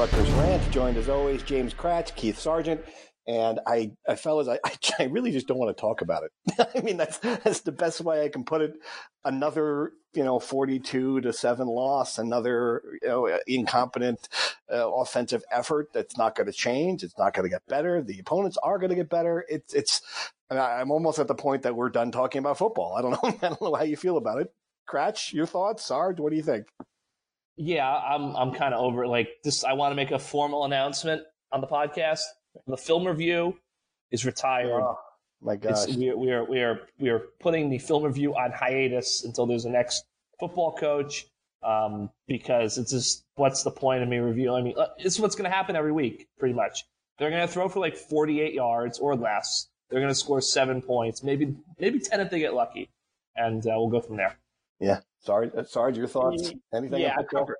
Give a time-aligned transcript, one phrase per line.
[0.00, 2.82] Rutgers Rant, joined as always James Kratch, Keith Sargeant,
[3.26, 4.58] and I, I fellas, I,
[4.98, 6.70] I really just don't want to talk about it.
[6.74, 8.72] I mean, that's that's the best way I can put it.
[9.26, 14.26] Another, you know, forty-two to seven loss, another you know, incompetent
[14.72, 17.02] uh, offensive effort that's not going to change.
[17.02, 18.00] It's not going to get better.
[18.00, 19.44] The opponents are going to get better.
[19.50, 20.00] It's it's.
[20.50, 22.96] I'm almost at the point that we're done talking about football.
[22.96, 23.20] I don't know.
[23.42, 24.50] I don't know how you feel about it.
[24.88, 25.84] Kratch, your thoughts?
[25.84, 26.68] Sarge, what do you think?
[27.60, 29.08] Yeah, I'm I'm kind of over it.
[29.08, 32.22] Like this, I want to make a formal announcement on the podcast.
[32.66, 33.58] The film review
[34.10, 34.80] is retired.
[34.80, 34.98] Oh,
[35.42, 38.50] my gosh, we are, we are we are we are putting the film review on
[38.50, 40.04] hiatus until there's a next
[40.38, 41.26] football coach.
[41.62, 44.56] Um, because it's just what's the point of me reviewing?
[44.56, 46.84] I mean, this is what's going to happen every week, pretty much.
[47.18, 49.68] They're going to throw for like 48 yards or less.
[49.90, 52.88] They're going to score seven points, maybe maybe 10 if they get lucky,
[53.36, 54.39] and uh, we'll go from there.
[54.80, 55.00] Yeah.
[55.20, 56.52] Sarge, uh, Sarge, your thoughts?
[56.74, 57.00] Anything?
[57.00, 57.56] Yeah, I've covered,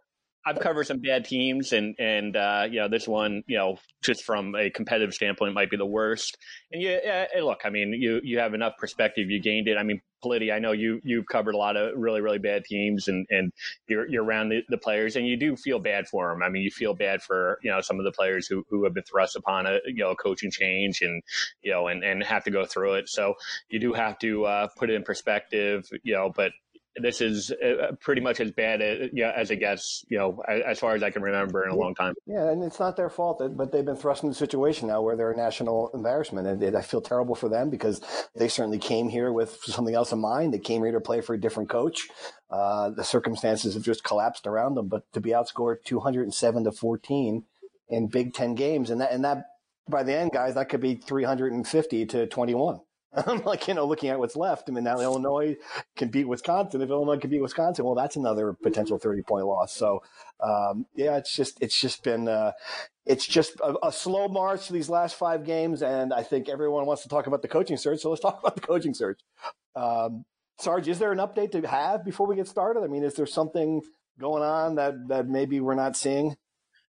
[0.47, 4.25] I've covered some bad teams, and and uh, you know this one, you know, just
[4.25, 6.39] from a competitive standpoint, might be the worst.
[6.73, 9.29] And yeah, look, I mean, you you have enough perspective.
[9.29, 9.77] You gained it.
[9.77, 13.09] I mean, Politi, I know you you've covered a lot of really really bad teams,
[13.09, 13.53] and and
[13.87, 16.43] you're you're around the, the players, and you do feel bad for them.
[16.43, 18.95] I mean, you feel bad for you know some of the players who who have
[18.95, 21.23] been thrust upon a you know a coaching change, and
[21.61, 23.11] you know and and have to go through it.
[23.11, 23.35] So
[23.69, 26.53] you do have to uh, put it in perspective, you know, but
[26.97, 30.79] this is uh, pretty much as bad as, yeah, as it gets, you know, as
[30.79, 32.15] far as I can remember in a long time.
[32.27, 35.01] Yeah, and it's not their fault, that, but they've been thrust into a situation now
[35.01, 36.47] where they're a national embarrassment.
[36.47, 38.01] And, and I feel terrible for them because
[38.35, 40.53] they certainly came here with something else in mind.
[40.53, 42.09] They came here to play for a different coach.
[42.51, 47.45] Uh, the circumstances have just collapsed around them, but to be outscored 207 to 14
[47.89, 49.45] in Big Ten games, and that, and that,
[49.89, 52.81] by the end, guys, that could be 350 to 21.
[53.27, 54.69] I'm like, you know, looking at what's left.
[54.69, 55.57] I mean, now Illinois
[55.97, 56.81] can beat Wisconsin.
[56.81, 59.75] If Illinois can beat Wisconsin, well, that's another potential 30 point loss.
[59.75, 60.03] So,
[60.41, 62.53] um, yeah, it's just, it's just been, uh,
[63.07, 65.83] it's just a, a, slow march these last five games.
[65.83, 68.01] And I think everyone wants to talk about the coaching search.
[68.01, 69.21] So let's talk about the coaching search.
[69.75, 70.25] Um,
[70.61, 72.85] Sarge, is there an update to have before we get started?
[72.85, 73.81] I mean, is there something
[74.21, 76.37] going on that, that maybe we're not seeing?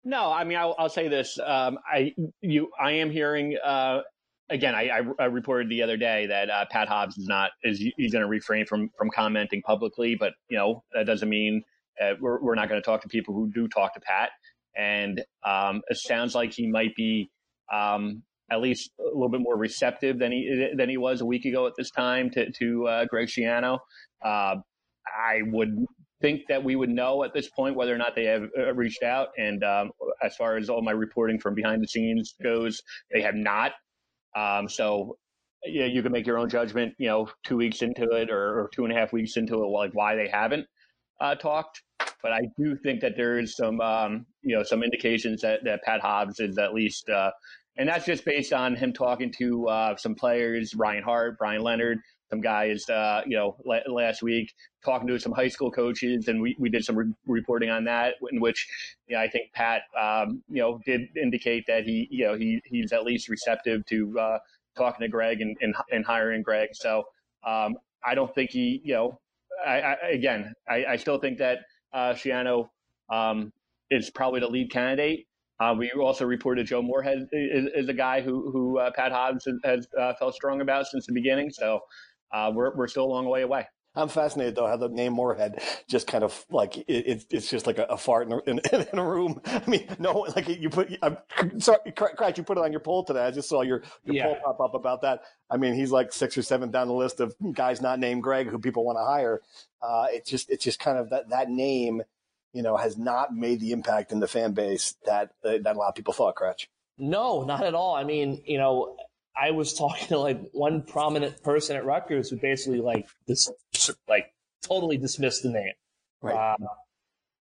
[0.04, 1.38] No, I mean, I'll, I'll say this.
[1.38, 4.04] Um, I you, I am hearing uh,
[4.50, 7.80] again, I, I, I, reported the other day that uh, Pat Hobbs is not is
[7.98, 11.64] he's going to refrain from from commenting publicly, but you know that doesn't mean
[12.02, 14.30] uh, we're we're not going to talk to people who do talk to Pat.
[14.76, 17.32] And um, it sounds like he might be
[17.74, 18.22] um,
[18.52, 21.68] at least a little bit more receptive than he than he was a week ago
[21.68, 23.80] at this time to to uh, Greg Schiano.
[24.24, 24.56] Uh,
[25.08, 25.86] I would
[26.22, 29.04] think that we would know at this point whether or not they have uh, reached
[29.04, 29.30] out.
[29.38, 29.92] And um,
[30.24, 32.82] as far as all my reporting from behind the scenes goes,
[33.14, 33.74] they have not.
[34.36, 35.18] Um, so
[35.66, 38.70] yeah, you can make your own judgment, you know, two weeks into it or, or
[38.74, 40.66] two and a half weeks into it, like why they haven't
[41.20, 41.82] uh, talked.
[42.22, 45.84] But I do think that there is some, um, you know, some indications that, that
[45.84, 47.32] Pat Hobbs is at least, uh,
[47.78, 52.00] and that's just based on him talking to uh, some players, Ryan Hart, Brian Leonard,
[52.30, 53.56] some guys, uh, you know,
[53.88, 57.70] last week talking to some high school coaches, and we, we did some re- reporting
[57.70, 58.68] on that, in which
[59.08, 62.62] you know, I think Pat, um, you know, did indicate that he, you know, he
[62.66, 64.40] he's at least receptive to uh,
[64.78, 66.70] talking to Greg and, and, and hiring Greg.
[66.74, 67.04] So
[67.46, 69.20] um, I don't think he, you know,
[69.66, 71.60] I, I again, I, I, still think that
[71.94, 72.70] uh, Schiano
[73.10, 73.52] um,
[73.90, 75.26] is probably the lead candidate.
[75.60, 79.46] Uh, we also reported Joe Moorhead is, is a guy who who uh, Pat Hobbs
[79.46, 81.50] has, has uh, felt strong about since the beginning.
[81.50, 81.80] So
[82.32, 83.68] uh, we're we're still a long way away.
[83.98, 87.80] I'm fascinated though how the name Moorhead just kind of like it, it's just like
[87.80, 88.60] a, a fart in a, in,
[88.94, 89.42] in, a room.
[89.46, 90.96] I mean, no, like you put.
[91.02, 91.18] I'm
[91.60, 93.26] sorry, Craig, you put it on your poll today.
[93.26, 94.26] I just saw your, your yeah.
[94.26, 95.22] poll pop up about that.
[95.50, 98.48] I mean, he's like six or seven down the list of guys not named Greg
[98.48, 99.42] who people want to hire.
[99.82, 102.04] Uh, it's just it's just kind of that that name,
[102.54, 105.80] you know, has not made the impact in the fan base that uh, that a
[105.80, 106.36] lot of people thought.
[106.36, 106.68] Kratch.
[107.00, 107.96] No, not at all.
[107.96, 108.96] I mean, you know,
[109.40, 113.50] I was talking to like one prominent person at Rutgers who basically like this,
[114.08, 115.74] like totally dismissed the name.
[116.22, 116.36] Right.
[116.36, 116.68] Uh,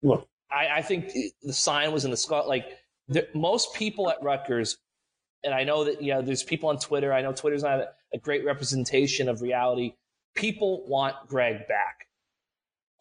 [0.03, 1.13] look, I, I, think
[1.43, 2.47] the sign was in the skull.
[2.47, 2.67] Like
[3.09, 4.77] the, most people at Rutgers,
[5.43, 7.13] and I know that, you know, there's people on Twitter.
[7.13, 9.95] I know Twitter's not a, a great representation of reality.
[10.35, 12.07] People want Greg back.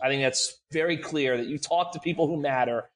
[0.01, 2.89] I think that's very clear that you talk to people who matter.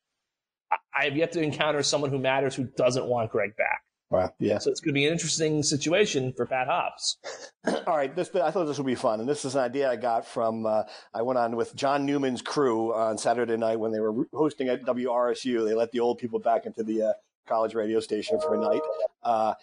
[0.72, 3.82] I, I have yet to encounter someone who matters who doesn't want Greg back.
[4.12, 4.34] Wow.
[4.40, 4.58] Yeah.
[4.58, 7.18] So it's going to be an interesting situation for Pat Hobbs.
[7.88, 8.14] All right.
[8.14, 9.22] This, I thought this would be fun.
[9.22, 12.42] And this is an idea I got from, uh, I went on with John Newman's
[12.42, 15.66] crew on Saturday night when they were hosting at WRSU.
[15.66, 17.14] They let the old people back into the uh,
[17.48, 18.82] college radio station for a night.
[19.24, 19.54] Uh,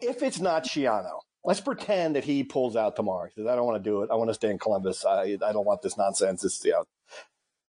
[0.00, 3.26] if it's not Schiano, let's pretend that he pulls out tomorrow.
[3.26, 4.10] He says, I don't want to do it.
[4.10, 5.04] I want to stay in Columbus.
[5.04, 6.42] I, I don't want this nonsense.
[6.42, 6.84] It's, you know,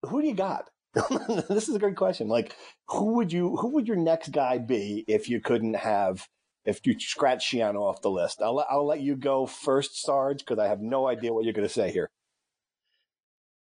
[0.08, 0.70] who do you got?
[1.48, 2.28] this is a great question.
[2.28, 2.56] Like,
[2.88, 6.26] who would you, who would your next guy be if you couldn't have,
[6.64, 8.42] if you scratch Schiano off the list?
[8.42, 11.68] I'll, I'll let you go first, Sarge, because I have no idea what you're going
[11.68, 12.10] to say here.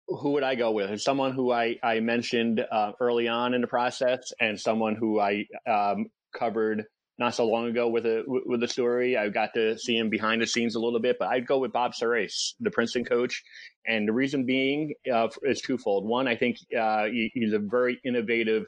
[0.09, 1.01] Who would I go with?
[1.01, 5.47] Someone who I, I mentioned uh, early on in the process and someone who I
[5.67, 6.85] um, covered
[7.19, 9.17] not so long ago with a with a story.
[9.17, 11.73] I got to see him behind the scenes a little bit, but I'd go with
[11.73, 13.43] Bob Surace, the Princeton coach,
[13.87, 16.07] and the reason being uh, is twofold.
[16.07, 18.67] One, I think uh, he, he's a very innovative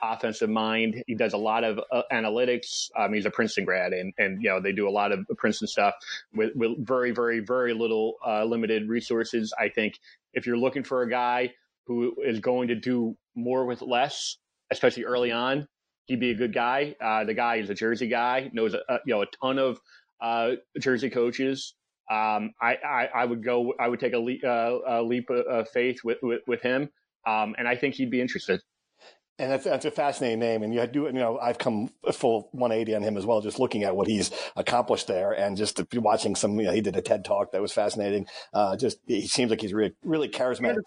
[0.00, 1.02] offensive mind.
[1.06, 2.88] He does a lot of uh, analytics.
[2.96, 5.68] Um, he's a Princeton grad, and and you know they do a lot of Princeton
[5.68, 5.94] stuff
[6.32, 9.52] with, with very very very little uh, limited resources.
[9.58, 9.98] I think
[10.34, 11.52] if you're looking for a guy
[11.86, 14.36] who is going to do more with less,
[14.70, 15.66] especially early on,
[16.08, 16.96] he'd be a good guy.
[17.00, 19.78] Uh, the guy is a Jersey guy, knows a, a you know a ton of
[20.20, 21.74] uh, Jersey coaches.
[22.10, 23.74] Um, I, I, I would go.
[23.78, 26.88] I would take a leap, uh, a leap of faith with with, with him,
[27.26, 28.60] um, and I think he'd be interested.
[29.40, 30.64] And that's, that's a fascinating name.
[30.64, 33.84] And you do, you know, I've come full 180 on him as well, just looking
[33.84, 37.24] at what he's accomplished there and just watching some, you know, he did a TED
[37.24, 38.26] talk that was fascinating.
[38.52, 40.78] Uh, just, he seems like he's really, really charismatic.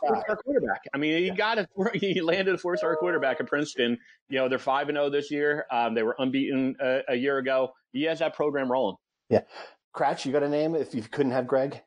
[0.43, 0.81] quarterback.
[0.93, 1.35] I mean, he yeah.
[1.35, 3.97] got a, he landed a four star quarterback at Princeton.
[4.27, 5.65] You know, they're 5 and 0 this year.
[5.71, 7.71] Um, they were unbeaten a, a, year ago.
[7.93, 8.97] He has that program rolling.
[9.29, 9.41] Yeah.
[9.95, 11.81] Kratch, you got a name if you couldn't have Greg?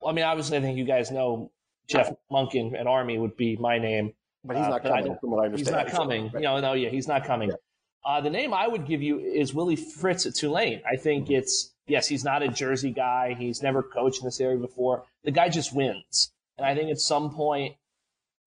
[0.00, 1.50] Well, I mean, obviously, I think you guys know
[1.88, 4.12] Jeff Monken at Army would be my name.
[4.44, 5.76] But he's not uh, coming, from what I understand.
[5.76, 6.30] He's not coming.
[6.32, 6.42] Right.
[6.42, 7.50] Know, no, yeah, he's not coming.
[7.50, 7.56] Yeah.
[8.04, 10.80] Uh, the name I would give you is Willie Fritz at Tulane.
[10.90, 13.34] I think it's yes, he's not a Jersey guy.
[13.38, 15.04] He's never coached in this area before.
[15.24, 17.74] The guy just wins, and I think at some point,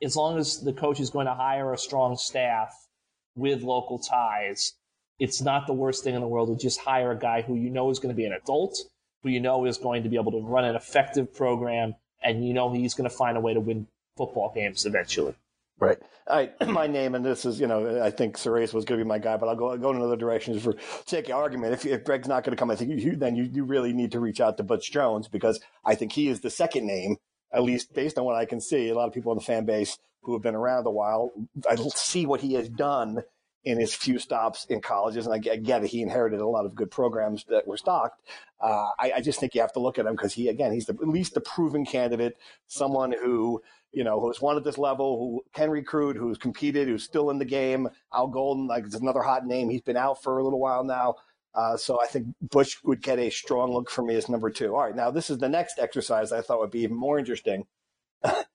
[0.01, 2.74] as long as the coach is going to hire a strong staff
[3.36, 4.74] with local ties,
[5.19, 7.69] it's not the worst thing in the world to just hire a guy who you
[7.69, 8.78] know is going to be an adult,
[9.22, 11.94] who you know is going to be able to run an effective program,
[12.24, 13.86] and you know he's going to find a way to win
[14.18, 15.36] football games eventually.
[15.80, 15.98] Right.
[16.28, 19.08] I, my name, and this is, you know, I think Surace was going to be
[19.08, 20.75] my guy, but I'll go, I'll go in another direction for
[21.06, 21.74] sake of argument.
[21.74, 24.12] If, if Greg's not going to come, I think you, then you, you really need
[24.14, 27.18] to reach out to Butch Jones because I think he is the second name,
[27.52, 28.90] at least based on what I can see.
[28.90, 31.31] A lot of people in the fan base who have been around a while,
[31.70, 33.24] I see what he has done
[33.65, 35.89] in his few stops in colleges, and I get it.
[35.89, 38.21] He inherited a lot of good programs that were stocked.
[38.60, 40.86] Uh, I, I, just think you have to look at him because he, again, he's
[40.86, 42.38] the, at least the proven candidate,
[42.68, 43.62] someone who
[43.94, 47.38] you know, who's won at this level, who can recruit, who's competed, who's still in
[47.38, 47.88] the game.
[48.13, 49.69] Al Golden, like, is another hot name.
[49.69, 51.15] He's been out for a little while now.
[51.54, 54.74] Uh, so I think Butch would get a strong look for me as number two.
[54.74, 57.68] All right, now this is the next exercise I thought would be even more interesting.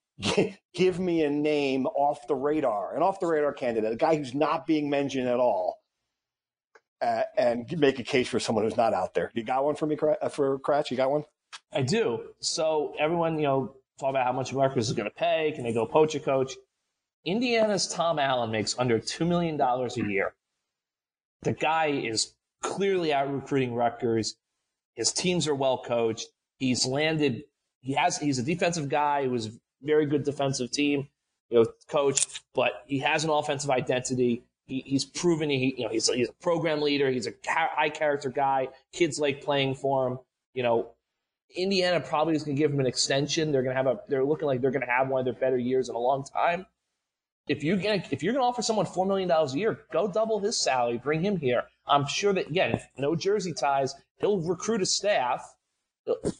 [0.74, 4.34] Give me a name off the radar, an off the radar candidate, a guy who's
[4.34, 5.78] not being mentioned at all,
[7.00, 9.30] uh, and make a case for someone who's not out there.
[9.34, 10.90] You got one for me, uh, for Kratch?
[10.90, 11.24] You got one?
[11.72, 12.20] I do.
[12.40, 15.52] So everyone, you know, talk about how much Rutgers is going to pay.
[15.54, 16.54] Can they go poach a coach?
[17.24, 20.34] Indiana's Tom Allen makes under $2 million a year.
[21.42, 24.36] The guy is clearly out recruiting Rutgers.
[24.94, 26.26] His teams are well coached.
[26.58, 27.44] He's landed,
[27.80, 29.50] he has, he's a defensive guy who was
[29.82, 31.08] very good defensive team,
[31.50, 34.44] you know, coach, but he has an offensive identity.
[34.66, 37.10] He, he's proven he, you know, he's, he's a program leader.
[37.10, 38.68] He's a high character guy.
[38.92, 40.18] Kids like playing for him.
[40.52, 40.90] You know,
[41.56, 43.52] Indiana probably is going to give him an extension.
[43.52, 44.00] They're going to have a.
[44.08, 46.24] They're looking like they're going to have one of their better years in a long
[46.24, 46.66] time.
[47.48, 49.80] If you're going to if you're going to offer someone four million dollars a year,
[49.92, 50.98] go double his salary.
[50.98, 51.64] Bring him here.
[51.86, 53.94] I'm sure that again, no jersey ties.
[54.18, 55.54] He'll recruit a staff,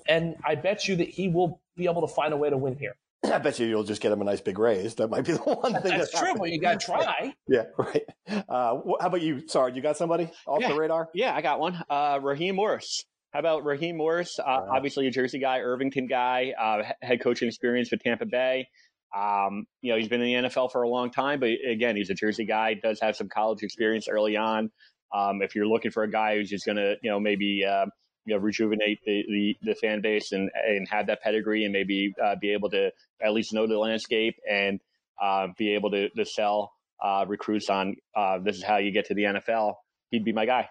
[0.07, 2.77] and I bet you that he will be able to find a way to win
[2.77, 2.97] here.
[3.25, 4.95] I bet you you'll just get him a nice big raise.
[4.97, 5.99] That might be the one thing.
[5.99, 7.35] That's, that's true, but you got to try.
[7.49, 8.05] yeah, right.
[8.29, 9.47] Uh, how about you?
[9.49, 10.69] Sorry, you got somebody off yeah.
[10.69, 11.09] the radar?
[11.15, 11.83] Yeah, I got one.
[11.89, 13.05] Uh, Raheem Morris.
[13.33, 14.39] How about Raheem Morris?
[14.39, 18.69] Uh, Obviously, a Jersey guy, Irvington guy, uh, head coaching experience with Tampa Bay.
[19.15, 22.11] Um, you know, he's been in the NFL for a long time, but again, he's
[22.11, 22.75] a Jersey guy.
[22.75, 24.71] Does have some college experience early on.
[25.15, 27.87] Um, if you're looking for a guy who's just going to, you know, maybe uh,
[28.29, 32.15] you know rejuvenate the, the, the fan base and and have that pedigree and maybe
[32.23, 32.91] uh, be able to
[33.23, 34.81] at least know the landscape and
[35.21, 37.97] uh, be able to to sell uh, recruits on
[38.45, 39.75] this is how you get to the NFL.
[40.11, 40.69] He'd be my guy.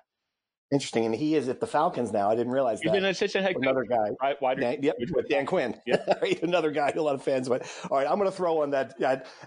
[0.69, 2.29] Interesting, and he is at the Falcons now.
[2.29, 2.97] I didn't realize He's that.
[2.97, 3.63] been an assistant head coach.
[3.63, 4.41] Another guy, right?
[4.41, 5.79] Wide, Dan, yep, with Dan Quinn.
[5.85, 6.23] Yep.
[6.43, 7.63] another guy a lot of fans went.
[7.89, 8.95] All right, I'm going to throw on that.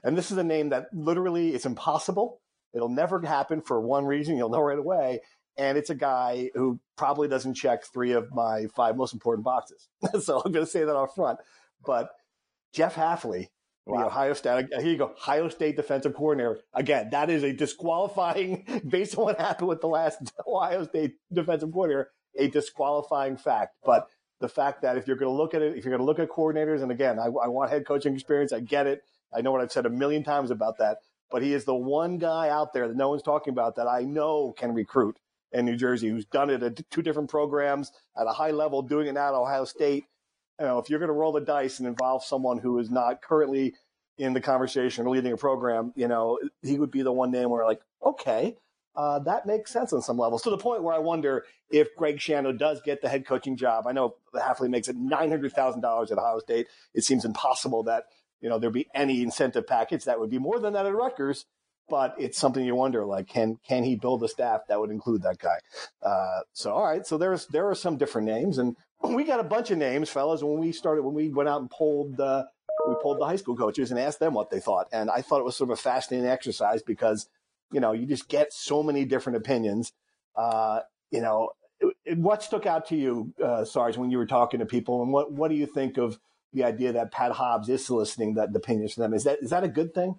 [0.02, 2.40] And this is a name that literally it's impossible.
[2.72, 4.38] It'll never happen for one reason.
[4.38, 5.20] You'll know right away.
[5.56, 9.88] And it's a guy who probably doesn't check three of my five most important boxes.
[10.22, 11.38] so I'm going to say that up front.
[11.84, 12.10] But
[12.72, 13.48] Jeff Hafley
[13.90, 14.00] Wow.
[14.00, 16.60] The Ohio State, uh, here you go, Ohio State defensive coordinator.
[16.74, 21.72] Again, that is a disqualifying, based on what happened with the last Ohio State defensive
[21.72, 23.76] coordinator, a disqualifying fact.
[23.84, 24.08] But
[24.40, 26.18] the fact that if you're going to look at it, if you're going to look
[26.18, 29.02] at coordinators, and again, I, I want head coaching experience, I get it.
[29.34, 30.98] I know what I've said a million times about that,
[31.30, 34.02] but he is the one guy out there that no one's talking about that I
[34.02, 35.18] know can recruit
[35.52, 39.06] in New Jersey who's done it at two different programs at a high level, doing
[39.06, 40.04] it at Ohio State.
[40.58, 43.22] You know, if you're going to roll the dice and involve someone who is not
[43.22, 43.74] currently
[44.18, 47.48] in the conversation or leading a program, you know, he would be the one name
[47.50, 48.56] where like, okay,
[48.94, 52.18] uh, that makes sense on some levels to the point where I wonder if Greg
[52.18, 53.86] Schiano does get the head coaching job.
[53.86, 56.66] I know Hafley makes it $900,000 at Ohio State.
[56.92, 58.04] It seems impossible that,
[58.40, 61.46] you know, there'd be any incentive package that would be more than that at Rutgers,
[61.90, 65.22] but it's something you wonder, like, can, can he build a staff that would include
[65.22, 65.58] that guy?
[66.02, 67.06] Uh, so, all right.
[67.06, 70.42] So there's, there are some different names and we got a bunch of names, fellas,
[70.42, 72.44] when we started, when we went out and polled, uh,
[72.88, 74.86] we pulled the high school coaches and asked them what they thought.
[74.92, 77.28] And I thought it was sort of a fascinating exercise because
[77.72, 79.92] you know, you just get so many different opinions.
[80.36, 80.80] Uh,
[81.10, 81.50] you know,
[82.16, 85.32] what stuck out to you, uh, Sarge, when you were talking to people, and what
[85.32, 86.18] what do you think of
[86.52, 89.14] the idea that Pat Hobbs is soliciting that the opinions from them?
[89.14, 90.16] Is that is that a good thing?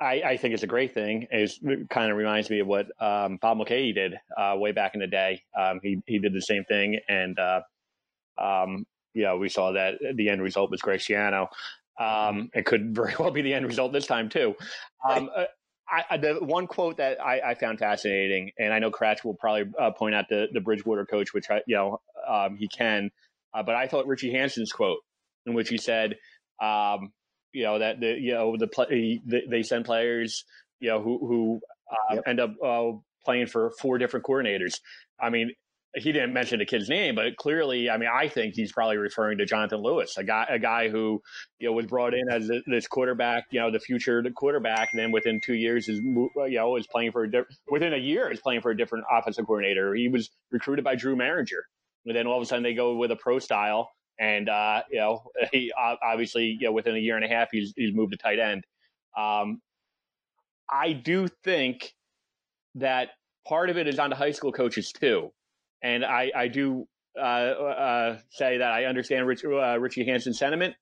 [0.00, 1.28] I, I think it's a great thing.
[1.30, 4.94] It's, it kind of reminds me of what um, Bob Mulcahy did uh, way back
[4.94, 5.42] in the day.
[5.58, 7.60] Um, he he did the same thing, and uh,
[8.38, 11.48] um, yeah, we saw that the end result was Greg Schiano.
[12.00, 14.54] Um, it could very well be the end result this time too.
[15.08, 15.44] Um, uh,
[16.10, 19.70] I, the one quote that I, I, found fascinating, and I know Kratch will probably
[19.78, 23.10] uh, point out the, the Bridgewater coach, which I, you know um, he can,
[23.52, 25.00] uh, but I thought Richie Hanson's quote,
[25.44, 26.16] in which he said,
[26.62, 27.12] um,
[27.52, 30.44] you know that the you know the, play, the they send players,
[30.80, 32.24] you know who who uh, yep.
[32.26, 32.92] end up uh,
[33.24, 34.74] playing for four different coordinators.
[35.20, 35.52] I mean,
[35.94, 39.38] he didn't mention the kid's name, but clearly, I mean, I think he's probably referring
[39.38, 41.20] to Jonathan Lewis, a guy, a guy who,
[41.58, 45.12] you know, was brought in as this quarterback, you know, the future quarterback, and then
[45.12, 48.40] within two years is, you know, is playing for a different, within a year is
[48.40, 49.94] playing for a different offensive coordinator.
[49.94, 51.62] He was recruited by Drew Mehringer,
[52.06, 54.98] and then all of a sudden they go with a pro style, and uh, you
[54.98, 58.18] know, he obviously, you know, within a year and a half, he's he's moved to
[58.18, 58.64] tight end.
[59.16, 59.60] Um,
[60.70, 61.94] I do think
[62.76, 63.10] that
[63.46, 65.32] part of it is on the high school coaches too
[65.82, 66.86] and I, I do
[67.18, 70.74] uh, uh, say that I understand Rich, uh, Richie Hanson's sentiment,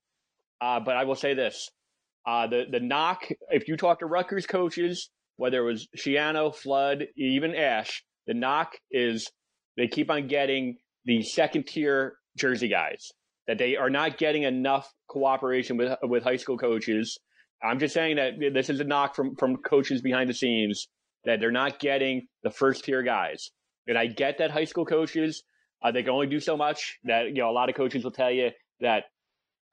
[0.60, 1.70] uh, but I will say this:
[2.26, 3.26] uh, the the knock.
[3.48, 8.74] If you talk to Rutgers coaches, whether it was Schiano, Flood, even Ash, the knock
[8.90, 9.30] is
[9.76, 13.10] they keep on getting the second tier Jersey guys.
[13.50, 17.18] That they are not getting enough cooperation with with high school coaches.
[17.60, 20.86] I'm just saying that this is a knock from from coaches behind the scenes
[21.24, 23.50] that they're not getting the first tier guys.
[23.88, 25.42] And I get that high school coaches,
[25.82, 26.98] uh, they can only do so much.
[27.04, 29.04] That, you know, a lot of coaches will tell you that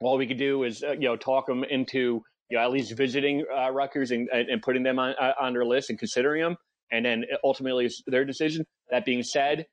[0.00, 2.20] all we could do is, uh, you know, talk them into,
[2.50, 5.64] you know, at least visiting uh, Rutgers and, and putting them on, uh, on their
[5.64, 6.56] list and considering them.
[6.90, 8.64] And then ultimately it's their decision.
[8.90, 9.66] That being said,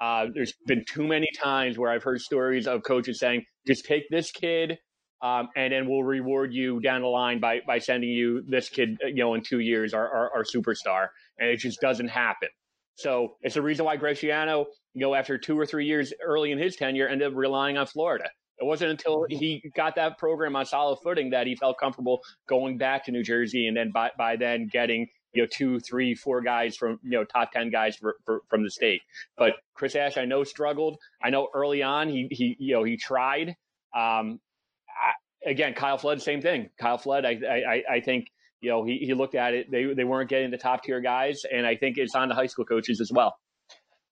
[0.00, 4.04] uh, there's been too many times where I've heard stories of coaches saying, just take
[4.10, 4.78] this kid
[5.22, 8.96] um, and then we'll reward you down the line by, by sending you this kid,
[9.04, 11.08] uh, you know, in two years, our, our, our superstar.
[11.38, 12.48] And it just doesn't happen.
[12.94, 14.64] So it's the reason why Greg Schiano,
[14.94, 17.86] you know, after two or three years early in his tenure, ended up relying on
[17.86, 18.28] Florida.
[18.58, 22.76] It wasn't until he got that program on solid footing that he felt comfortable going
[22.76, 26.40] back to New Jersey, and then by, by then getting you know two, three, four
[26.40, 29.02] guys from you know top ten guys for, for, from the state.
[29.36, 30.98] But Chris Ash, I know struggled.
[31.22, 33.56] I know early on he he you know he tried.
[33.96, 34.40] Um,
[34.88, 36.70] I, again, Kyle Flood, same thing.
[36.78, 38.28] Kyle Flood, I I, I think
[38.60, 39.70] you know, he, he looked at it.
[39.70, 41.42] They, they weren't getting the top tier guys.
[41.50, 43.36] And I think it's on the high school coaches as well.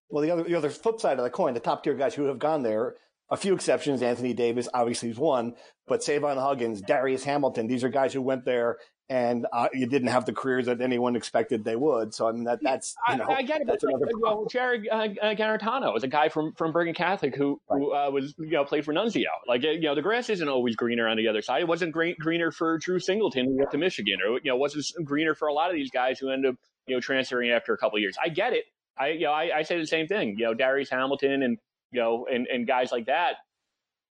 [0.09, 2.25] Well, the other, the other flip side of the coin, the top tier guys who
[2.25, 2.95] have gone there,
[3.31, 4.01] a few exceptions.
[4.01, 5.55] Anthony Davis obviously is one,
[5.87, 8.79] but Savon Huggins, Darius Hamilton, these are guys who went there
[9.11, 12.13] and uh, you didn't have the careers that anyone expected they would.
[12.13, 13.67] So I mean that that's you know I, I get it.
[13.67, 17.61] That's another well, Jarrett uh, uh, Guarantano is a guy from from Bergen Catholic who
[17.71, 17.79] right.
[17.79, 19.25] who uh, was you know played for Nunzio.
[19.47, 21.63] Like you know the grass isn't always greener on the other side.
[21.63, 24.85] It wasn't green, greener for Drew Singleton who went to Michigan, or you know wasn't
[25.05, 27.79] greener for a lot of these guys who end up you know transferring after a
[27.79, 28.17] couple years.
[28.23, 28.65] I get it.
[28.99, 30.37] I you know I, I say the same thing.
[30.39, 31.57] You know Darius Hamilton and
[31.93, 33.37] you know and and guys like that.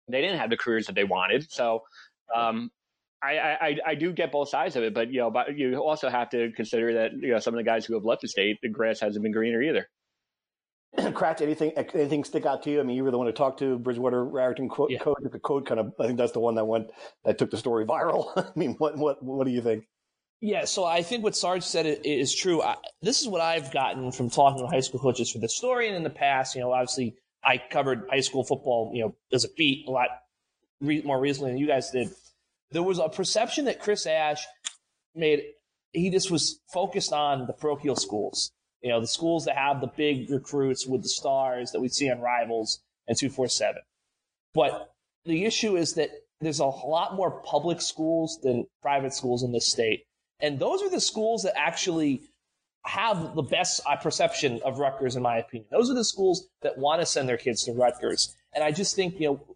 [0.07, 1.51] They didn't have the careers that they wanted.
[1.51, 1.81] So
[2.33, 2.69] um,
[3.25, 6.09] I, I, I do get both sides of it, but you know, but you also
[6.09, 8.59] have to consider that you know some of the guys who have left the state,
[8.61, 9.87] the grass hasn't been greener either.
[10.97, 12.79] Kratch, anything anything stick out to you?
[12.79, 14.99] I mean, you were the one to talk to Bridgewater Raritan quote, yeah.
[14.99, 15.17] code.
[15.21, 16.91] The code kind of, I think that's the one that went
[17.23, 18.31] that took the story viral.
[18.37, 19.85] I mean, what what what do you think?
[20.41, 22.61] Yeah, so I think what Sarge said is true.
[22.61, 25.87] I, this is what I've gotten from talking to high school coaches for the story,
[25.87, 29.45] and in the past, you know, obviously I covered high school football, you know, as
[29.45, 30.09] a beat a lot
[30.81, 32.09] re- more recently than you guys did
[32.71, 34.45] there was a perception that Chris Ash
[35.13, 35.43] made.
[35.91, 39.87] He just was focused on the parochial schools, you know, the schools that have the
[39.87, 43.81] big recruits with the stars that we see on Rivals and 247.
[44.53, 44.93] But
[45.25, 46.09] the issue is that
[46.41, 50.03] there's a lot more public schools than private schools in this state.
[50.41, 52.23] And those are the schools that actually
[52.85, 55.67] have the best uh, perception of Rutgers, in my opinion.
[55.71, 58.35] Those are the schools that want to send their kids to Rutgers.
[58.53, 59.55] And I just think, you know,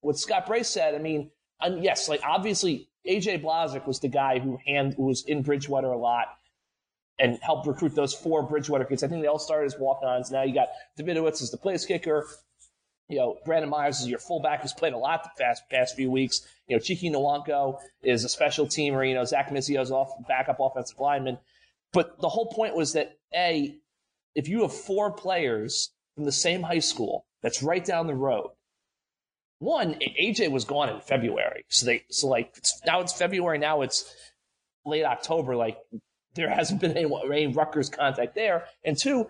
[0.00, 4.38] what Scott Bray said, I mean, and yes, like obviously AJ Blazek was the guy
[4.38, 6.26] who hand who was in Bridgewater a lot
[7.18, 9.02] and helped recruit those four Bridgewater kids.
[9.02, 10.30] I think they all started as walk-ons.
[10.30, 12.26] Now you got Davidovicz as the place kicker.
[13.08, 16.10] You know, Brandon Myers is your fullback who's played a lot the past past few
[16.10, 16.46] weeks.
[16.66, 19.08] You know, Chiki Nwankwo is a special teamer.
[19.08, 21.38] You know, Zach Mizzio's off backup offensive lineman.
[21.92, 23.74] But the whole point was that a,
[24.34, 28.50] if you have four players from the same high school that's right down the road,
[29.58, 33.58] one AJ was gone in February, so they so like it's, now it's February.
[33.58, 34.12] Now it's
[34.84, 35.56] late October.
[35.56, 35.78] Like
[36.34, 38.64] there hasn't been any, any Rutgers contact there.
[38.84, 39.28] And two,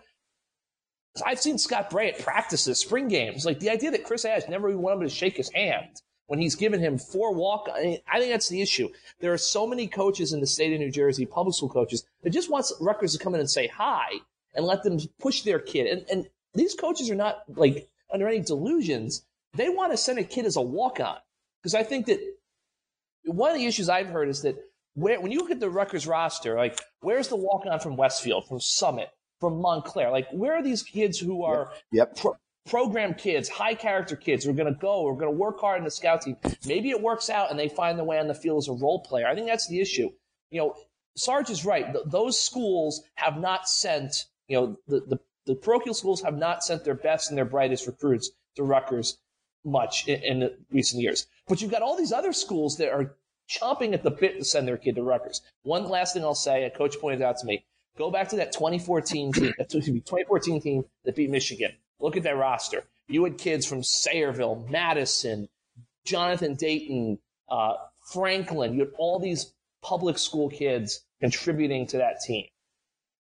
[1.24, 3.46] I've seen Scott Bray at practices, spring games.
[3.46, 6.56] Like the idea that Chris Ash never even wanted to shake his hand when he's
[6.56, 7.68] given him four walk.
[7.72, 8.88] I, mean, I think that's the issue.
[9.20, 12.30] There are so many coaches in the state of New Jersey, public school coaches, that
[12.30, 14.08] just wants Rutgers to come in and say hi
[14.54, 15.86] and let them push their kid.
[15.86, 19.24] And, and these coaches are not like under any delusions.
[19.56, 21.16] They want to send a kid as a walk on
[21.62, 22.20] because I think that
[23.24, 24.56] one of the issues I've heard is that
[24.94, 28.46] where when you look at the Rutgers roster, like where's the walk on from Westfield,
[28.46, 29.08] from Summit,
[29.40, 30.10] from Montclair?
[30.10, 32.08] Like where are these kids who are yep.
[32.08, 32.16] yep.
[32.16, 32.36] Pro-
[32.66, 35.60] program kids, high character kids who are going to go, who are going to work
[35.60, 36.36] hard in the scout team.
[36.66, 39.00] Maybe it works out and they find their way on the field as a role
[39.00, 39.26] player.
[39.26, 40.10] I think that's the issue.
[40.50, 40.76] You know,
[41.16, 41.92] Sarge is right.
[41.92, 46.64] Th- those schools have not sent, you know, the, the, the, parochial schools have not
[46.64, 49.16] sent their best and their brightest recruits to Rutgers
[49.66, 51.26] much in, in recent years.
[51.48, 53.16] But you've got all these other schools that are
[53.48, 55.42] chomping at the bit to send their kid to Rutgers.
[55.62, 57.64] One last thing I'll say, a coach pointed out to me,
[57.98, 61.72] go back to that 2014 team, 2014 team that beat Michigan.
[62.00, 62.84] Look at that roster.
[63.08, 65.48] You had kids from Sayreville, Madison,
[66.04, 67.74] Jonathan Dayton, uh,
[68.12, 68.74] Franklin.
[68.74, 69.52] You had all these
[69.82, 72.46] public school kids contributing to that team.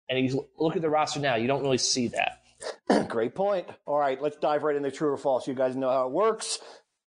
[0.10, 2.42] And you look at the roster now, you don't really see that.
[3.08, 3.67] Great point.
[3.86, 5.47] All right, let's dive right into true or false.
[5.47, 6.60] You guys know how it works.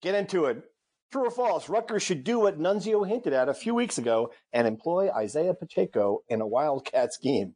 [0.02, 0.64] Get into it.
[1.12, 1.68] True or false?
[1.68, 6.20] Rutgers should do what Nunzio hinted at a few weeks ago and employ Isaiah Pacheco
[6.30, 7.56] in a Wildcat scheme.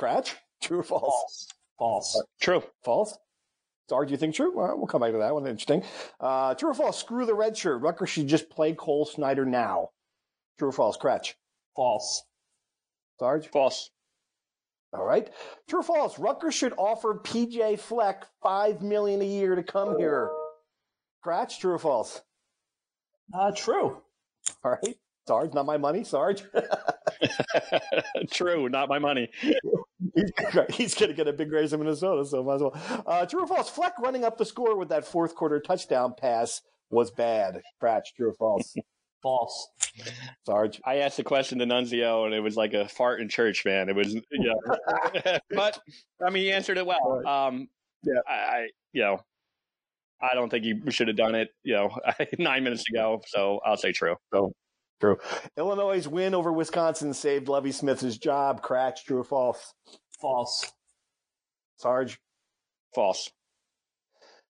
[0.00, 0.34] Kratch?
[0.60, 1.46] True or false?
[1.78, 2.12] False.
[2.12, 2.22] False.
[2.40, 2.62] True.
[2.84, 3.16] False.
[3.88, 4.52] Sarge, do you think true?
[4.54, 5.46] we'll come back to that one.
[5.46, 5.84] Interesting.
[6.18, 6.98] Uh, true or false?
[6.98, 7.82] Screw the red shirt.
[7.82, 9.90] Rutgers should just play Cole Snyder now.
[10.58, 10.96] True or false?
[10.96, 11.34] Kratch.
[11.76, 12.24] False.
[13.20, 13.46] Sarge?
[13.48, 13.90] False.
[14.94, 15.28] All right.
[15.68, 16.18] True or false?
[16.18, 20.30] Rutgers should offer PJ Fleck five million a year to come here.
[21.24, 21.58] Kratch.
[21.58, 22.22] True or false?
[23.32, 24.02] Uh, true.
[24.62, 24.96] All right.
[25.26, 26.04] Sarge, not my money.
[26.04, 26.44] Sarge.
[28.30, 29.30] true, not my money.
[30.70, 33.04] He's going to get a big raise in Minnesota, so might as well.
[33.06, 33.70] Uh, true or false?
[33.70, 37.62] Fleck running up the score with that fourth quarter touchdown pass was bad.
[37.82, 38.74] Kratch, true or false?
[39.24, 39.68] false.
[40.46, 40.80] Sarge.
[40.84, 43.88] I asked the question to Nunzio, and it was like a fart in church, man.
[43.88, 45.38] It was, yeah.
[45.50, 45.80] but
[46.24, 47.26] I mean, he answered it well.
[47.26, 47.68] Um,
[48.04, 49.20] yeah, I, you know,
[50.20, 51.90] I don't think he should have done it, you know,
[52.38, 53.22] nine minutes ago.
[53.26, 54.16] So I'll say true.
[54.32, 54.52] So
[55.00, 55.18] True.
[55.58, 58.62] Illinois' win over Wisconsin saved Lovie Smith's job.
[58.62, 59.74] Kratch, true or false?
[60.20, 60.72] False.
[61.76, 62.18] Sarge?
[62.94, 63.30] False.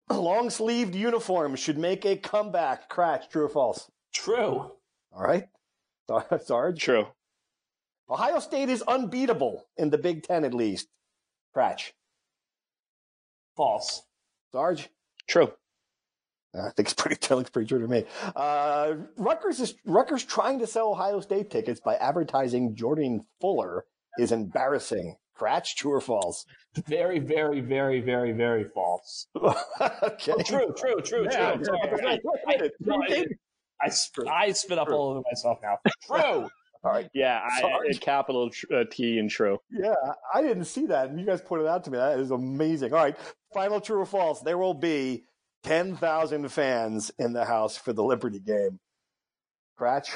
[0.11, 2.91] Long sleeved uniforms should make a comeback.
[2.91, 3.91] Kratch, true or false?
[4.15, 4.71] True.
[5.13, 5.45] All right.
[6.45, 6.81] Sarge?
[6.81, 7.07] True.
[8.09, 10.89] Ohio State is unbeatable in the Big Ten, at least.
[11.57, 11.93] Kratch.
[13.57, 14.03] False.
[14.53, 14.89] Sarge?
[15.27, 15.53] True.
[16.55, 18.05] I think it's pretty, that looks pretty true to me.
[18.37, 23.85] Uh, Rutgers is Rutgers trying to sell Ohio State tickets by advertising Jordan Fuller
[24.19, 25.17] is embarrassing.
[25.37, 26.47] Kratch, true or false?
[26.87, 29.27] Very, very, very, very, very false.
[29.37, 30.33] okay.
[30.33, 31.77] Oh, true, true, true, yeah, true.
[31.83, 32.71] Yeah, I, I,
[33.09, 33.27] I,
[33.81, 34.97] I, spit up true.
[34.97, 35.79] all over myself now.
[36.07, 36.49] True.
[36.85, 37.09] All right.
[37.15, 39.59] Yeah, I, capital uh, T and true.
[39.71, 39.95] Yeah,
[40.35, 41.97] I didn't see that, and you guys pointed out to me.
[41.97, 42.93] That is amazing.
[42.93, 43.17] All right,
[43.55, 44.41] final true or false.
[44.43, 45.25] There will be
[45.63, 48.79] 10,000 fans in the house for the Liberty game.
[49.81, 50.11] Kratch?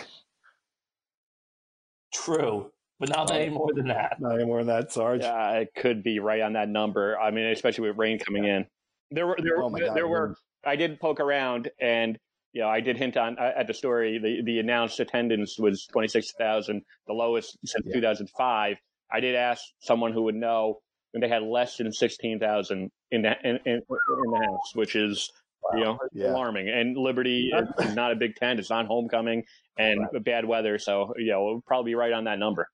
[2.13, 4.21] True, but not any more than that.
[4.21, 5.23] Not any more than that, Sarge.
[5.23, 7.19] Yeah, it could be right on that number.
[7.19, 8.67] I mean, especially with rain coming in.
[9.11, 10.37] There were there, oh there, there were.
[10.67, 12.19] I did poke around, and
[12.59, 14.19] you know, I did hint on uh, at the story.
[14.19, 17.95] The the announced attendance was twenty six thousand, the lowest since yeah.
[17.95, 18.79] two thousand five.
[19.13, 20.81] I did ask someone who would know
[21.15, 25.31] and they had less than 16,000 in the, in, in, in, the house, which is,
[25.63, 25.79] wow.
[25.79, 26.31] you know, yeah.
[26.33, 26.69] alarming.
[26.69, 28.59] And Liberty is not a big tent.
[28.61, 29.45] It's not homecoming
[29.79, 30.25] and right.
[30.25, 30.79] bad weather.
[30.79, 32.69] So, you know, we'll probably be right on that number.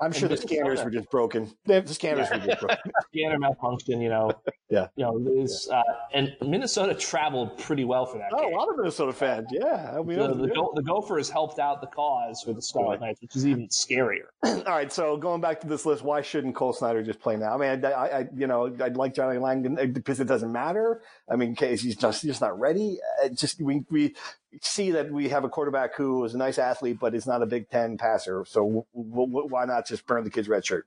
[0.00, 1.52] I'm sure the scanners were just broken.
[1.66, 2.38] The scanners yeah.
[2.38, 2.92] were just broken.
[3.12, 4.32] Scanner malfunction, you know.
[4.70, 4.86] Yeah.
[4.94, 5.82] You know, there's, uh,
[6.14, 8.30] and Minnesota traveled pretty well for that.
[8.32, 8.54] Oh, game.
[8.54, 9.48] a lot of Minnesota fans.
[9.50, 9.96] Yeah.
[9.98, 13.20] I mean, the, the, Go- the Gophers helped out the cause for the Scarlet Knights,
[13.20, 14.26] which is even scarier.
[14.44, 14.92] All right.
[14.92, 17.52] So going back to this list, why shouldn't Cole Snyder just play now?
[17.52, 21.02] I mean, I, I you know, I'd like Johnny Langan uh, because it doesn't matter.
[21.28, 23.00] I mean, case he's just, he's just not ready.
[23.24, 24.14] It just, we, we
[24.62, 27.46] see that we have a quarterback who is a nice athlete, but is not a
[27.46, 28.44] Big Ten passer.
[28.44, 30.86] So w- w- why not just burn the kid's red shirt?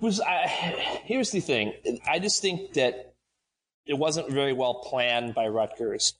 [0.00, 0.46] was I,
[1.04, 1.72] here's the thing.
[2.06, 3.14] I just think that
[3.86, 6.14] it wasn't very well planned by Rutgers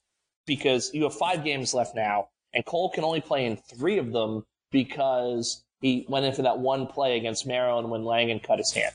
[0.47, 4.13] because you have five games left now, and Cole can only play in three of
[4.13, 8.73] them because he went in for that one play against Maryland when Langan cut his
[8.73, 8.95] hand.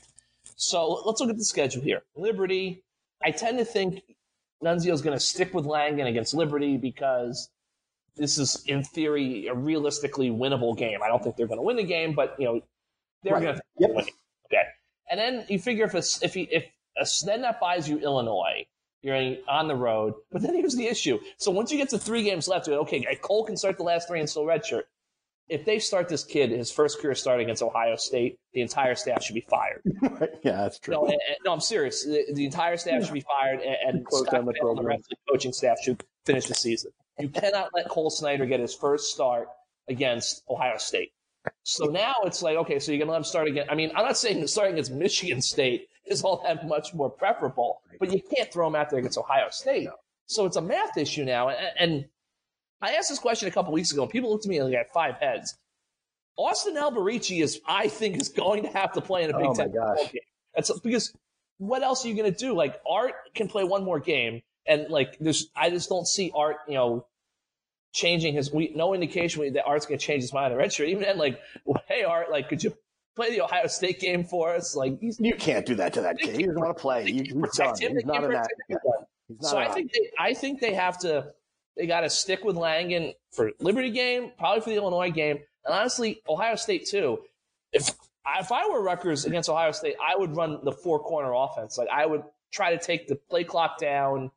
[0.56, 2.02] So let's look at the schedule here.
[2.16, 2.82] Liberty.
[3.24, 4.02] I tend to think
[4.62, 7.48] Nunzio is going to stick with Langan against Liberty because
[8.16, 11.00] this is, in theory, a realistically winnable game.
[11.02, 12.60] I don't think they're going to win the game, but you know
[13.22, 13.42] they're Right.
[13.42, 13.90] going to Yep.
[13.94, 14.06] win.
[14.06, 14.14] it.
[14.46, 14.62] Okay,
[15.10, 16.64] and then you figure if it's, if he, if
[16.98, 18.66] a, then that buys you Illinois,
[19.02, 20.14] you're on the road.
[20.30, 22.86] But then here's the issue: so once you get to three games left, you're like,
[22.92, 24.82] okay, Cole can start the last three and still redshirt.
[25.52, 29.22] If they start this kid his first career start against Ohio State, the entire staff
[29.22, 29.82] should be fired.
[30.42, 30.94] yeah, that's true.
[30.94, 32.04] No, and- and- no, I'm serious.
[32.04, 34.86] The, the entire staff should be fired, and, and Scott down the and the program.
[34.86, 36.90] rest of the coaching staff should finish the season.
[37.18, 39.48] You cannot let Cole Snyder get his first start
[39.88, 41.12] against Ohio State.
[41.64, 43.66] So now it's like, okay, so you're going to let him start again.
[43.68, 47.82] I mean, I'm not saying starting against Michigan State is all that much more preferable,
[47.98, 49.88] but you can't throw him out there against Ohio State.
[50.26, 51.48] So it's a math issue now.
[51.48, 52.04] And, and
[52.82, 54.78] I asked this question a couple weeks ago, and people looked at me like I
[54.78, 55.56] had five heads.
[56.36, 59.54] Austin Alberici is, I think, is going to have to play in a Big Oh,
[59.54, 60.12] my Ten gosh.
[60.12, 60.22] game.
[60.54, 61.12] That's because
[61.58, 62.54] what else are you going to do?
[62.54, 66.56] Like Art can play one more game, and like there's, I just don't see Art,
[66.66, 67.06] you know,
[67.92, 68.50] changing his.
[68.52, 70.88] We no indication that Art's going to change his mind on the redshirt.
[70.88, 72.74] Even then, like, well, hey Art, like, could you
[73.14, 74.74] play the Ohio State game for us?
[74.74, 76.34] Like, he's You can't do that to that kid.
[76.36, 77.04] He doesn't want to play.
[77.04, 77.40] can't He's done.
[77.42, 77.92] protect him.
[77.94, 78.48] He's not in that.
[78.68, 78.78] He's
[79.40, 81.32] not So I think they, I think they have to,
[81.76, 85.74] they got to stick with Langan for Liberty game, probably for the Illinois game, and
[85.74, 87.18] honestly, Ohio State too.
[87.72, 87.88] If
[88.38, 91.78] if I were Rutgers against Ohio State, I would run the four corner offense.
[91.78, 94.30] Like I would try to take the play clock down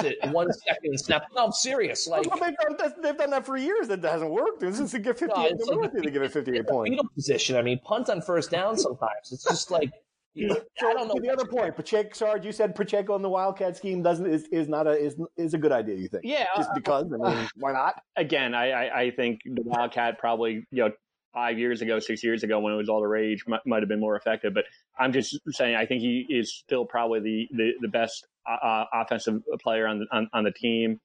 [0.00, 1.24] to one second snap.
[1.34, 2.06] No, I'm serious.
[2.08, 3.88] Like Well, they've, done that, they've done that for years.
[3.88, 4.60] That hasn't worked.
[4.60, 5.36] This is to give 58.
[5.36, 6.90] No, it's they like- want to give it 58 points.
[6.90, 7.56] fetal position.
[7.56, 8.76] I mean, punt on first down.
[8.76, 9.90] Sometimes it's just like
[10.34, 10.50] you,
[10.82, 11.14] I don't know.
[11.14, 14.44] To the other point, Pacheco, Sarge, you said Pacheco in the Wildcat scheme doesn't is,
[14.52, 15.96] is not a is is a good idea.
[15.96, 16.24] You think?
[16.24, 17.06] Yeah, Just because?
[17.12, 18.00] I mean, why not?
[18.16, 20.90] again, I, I, I think the Wildcat probably, you know,
[21.32, 23.88] five years ago, six years ago, when it was all the rage, might, might have
[23.88, 24.54] been more effective.
[24.54, 24.64] But
[24.98, 28.84] I'm just saying, I think he is still probably the the, the best uh, uh,
[28.94, 31.00] offensive player on the on, on the team.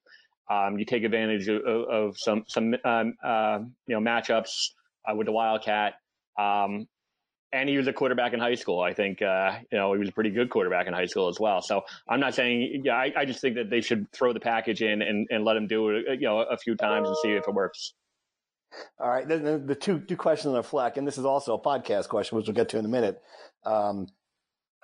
[0.48, 4.70] Um, you take advantage of, of, of some some um, uh, you know matchups
[5.08, 5.94] uh, with the Wildcat.
[6.38, 6.86] Um,
[7.52, 8.80] and he was a quarterback in high school.
[8.80, 11.38] I think uh, you know he was a pretty good quarterback in high school as
[11.38, 11.62] well.
[11.62, 12.94] So I'm not saying yeah.
[12.94, 15.66] I, I just think that they should throw the package in and, and let him
[15.66, 17.94] do it you know a few times and see if it works.
[18.98, 19.26] All right.
[19.26, 22.36] Then the, the two two questions on Fleck, and this is also a podcast question,
[22.36, 23.22] which we'll get to in a minute.
[23.64, 24.08] Um,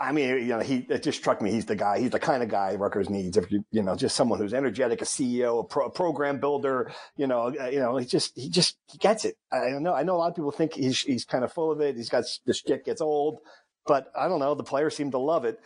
[0.01, 1.51] I mean, you know, he it just struck me.
[1.53, 2.01] He's the guy.
[2.01, 3.37] He's the kind of guy Rutgers needs.
[3.37, 6.91] If you you know, just someone who's energetic, a CEO, a, pro, a program builder.
[7.17, 9.37] You know, uh, you know, he just he just he gets it.
[9.53, 9.95] I don't know.
[9.95, 11.97] I know a lot of people think he's he's kind of full of it.
[11.97, 13.41] He's got the shit gets old,
[13.87, 14.55] but I don't know.
[14.55, 15.61] The players seem to love it.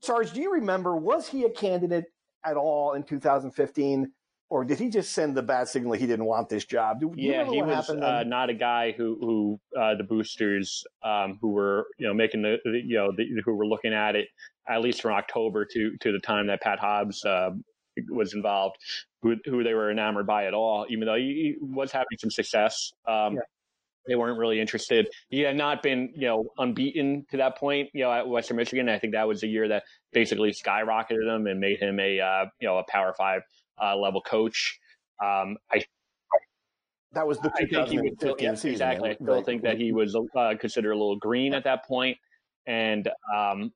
[0.00, 0.96] Sarge, do you remember?
[0.96, 2.06] Was he a candidate
[2.44, 4.12] at all in 2015?
[4.52, 7.00] Or did he just send the bad signal he didn't want this job?
[7.00, 11.52] Do, Yeah, he was uh, not a guy who who uh, the boosters um, who
[11.52, 14.28] were you know making the, the you know the, who were looking at it
[14.68, 17.52] at least from October to to the time that Pat Hobbs uh,
[18.10, 18.76] was involved,
[19.22, 20.84] who who they were enamored by at all.
[20.90, 23.40] Even though he, he was having some success, um, Yeah.
[24.06, 25.08] they weren't really interested.
[25.30, 27.88] He had not been you know unbeaten to that point.
[27.94, 31.46] You know at Western Michigan, I think that was the year that basically skyrocketed him
[31.46, 33.40] and made him a uh, you know a Power Five
[33.80, 34.78] uh, level coach.
[35.22, 35.84] Um, I
[37.12, 38.70] That was the I think he was 2015 still, yeah, season.
[38.72, 39.10] exactly.
[39.10, 39.44] I still Right.
[39.44, 42.16] think that he was uh, considered a little green at that point,
[42.66, 43.72] and um,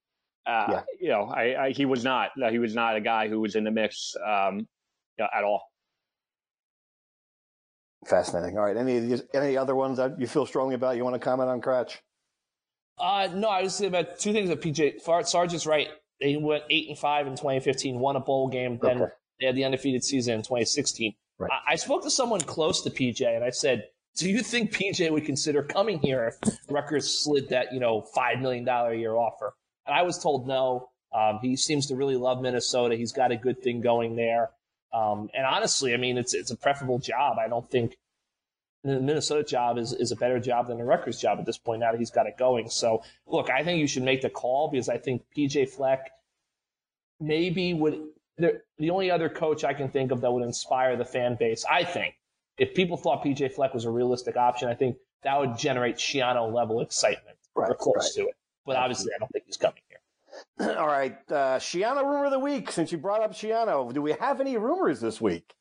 [0.46, 0.82] uh, Yeah.
[1.00, 2.30] you know, I, I, he was not.
[2.42, 4.66] uh, He was not a guy who was in the mix um,
[5.20, 5.62] at all.
[8.06, 8.56] Fascinating.
[8.56, 8.76] All right.
[8.76, 10.96] Any any other ones that you feel strongly about?
[10.96, 11.96] You want to comment on Kratch?
[12.98, 15.88] Uh, no, I was saying about two things that PJ Far- Sargeant's right.
[16.20, 18.78] They went eight and five in 2015, won a bowl game.
[18.80, 19.12] Then Okay.
[19.40, 21.14] They had the undefeated season in 2016.
[21.38, 21.50] Right.
[21.50, 23.84] I-, I spoke to someone close to PJ, and I said,
[24.16, 28.40] "Do you think PJ would consider coming here if Rutgers slid that you know five
[28.40, 29.54] million dollar a year offer?"
[29.86, 30.90] And I was told no.
[31.14, 32.96] Um, he seems to really love Minnesota.
[32.96, 34.50] He's got a good thing going there.
[34.92, 37.38] Um, and honestly, I mean, it's it's a preferable job.
[37.38, 37.96] I don't think
[38.84, 41.80] the Minnesota job is, is a better job than the Rutgers job at this point
[41.80, 42.70] now that he's got it going.
[42.70, 46.10] So, look, I think you should make the call because I think PJ Fleck
[47.20, 48.00] maybe would.
[48.38, 51.84] The only other coach I can think of that would inspire the fan base, I
[51.84, 52.14] think,
[52.58, 56.52] if people thought PJ Fleck was a realistic option, I think that would generate Schiano
[56.52, 58.24] level excitement right, or close right.
[58.24, 58.36] to it.
[58.64, 60.76] But obviously, I don't think he's coming here.
[60.78, 62.70] All right, uh, Schiano rumor of the week.
[62.70, 65.54] Since you brought up Schiano, do we have any rumors this week?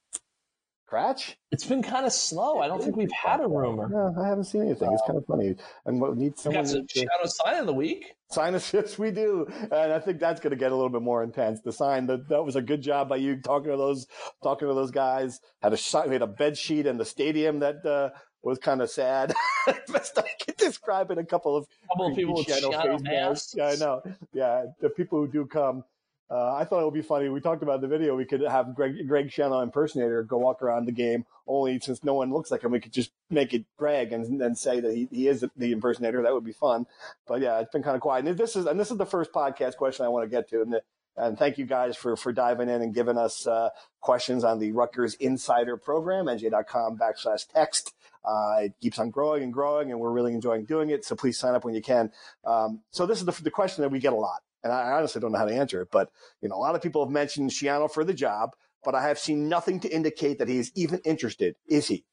[0.90, 1.36] Kratch?
[1.52, 2.60] It's been kind of slow.
[2.60, 3.90] I don't think we've had a rumor.
[3.90, 4.92] No, I haven't seen anything.
[4.92, 5.56] It's kind of funny.
[5.86, 8.14] And what needs someone got some to sign of the week.
[8.30, 9.48] Sign us, yes, we do.
[9.72, 11.62] And I think that's going to get a little bit more intense.
[11.62, 14.08] The sign that that was a good job by you talking to those
[14.44, 15.40] talking to those guys.
[15.62, 18.10] Had a we had a bed sheet in the stadium that uh,
[18.44, 19.34] was kind of sad.
[19.92, 21.18] Best I can describe it.
[21.18, 23.56] A couple of a couple of people with shadow face masks.
[23.58, 24.02] Yeah, I know.
[24.34, 25.84] Yeah, the people who do come
[26.30, 27.30] uh, I thought it would be funny.
[27.30, 28.16] We talked about the video.
[28.16, 31.26] We could have Greg, Greg Schiano impersonator go walk around the game.
[31.48, 34.56] Only since no one looks like him, we could just make it Greg and then
[34.56, 36.24] say that he, he is the impersonator.
[36.24, 36.88] That would be fun.
[37.28, 38.26] But yeah, it's been kind of quiet.
[38.26, 40.62] And this is and this is the first podcast question I want to get to.
[40.64, 40.82] And, the,
[41.16, 43.70] and thank you guys for for diving in and giving us uh,
[44.02, 47.94] questions on the Rutgers Insider Program, nj.com backslash text.
[48.26, 51.06] Uh, it keeps on growing and growing, and we're really enjoying doing it.
[51.06, 52.12] So please sign up when you can.
[52.44, 55.22] Um, so this is the, the question that we get a lot and I honestly
[55.22, 55.90] don't know how to answer it.
[55.92, 56.10] But
[56.42, 58.50] you know, a lot of people have mentioned Schiano for the job,
[58.84, 61.56] but I have seen nothing to indicate that he is even interested.
[61.70, 62.04] Is he?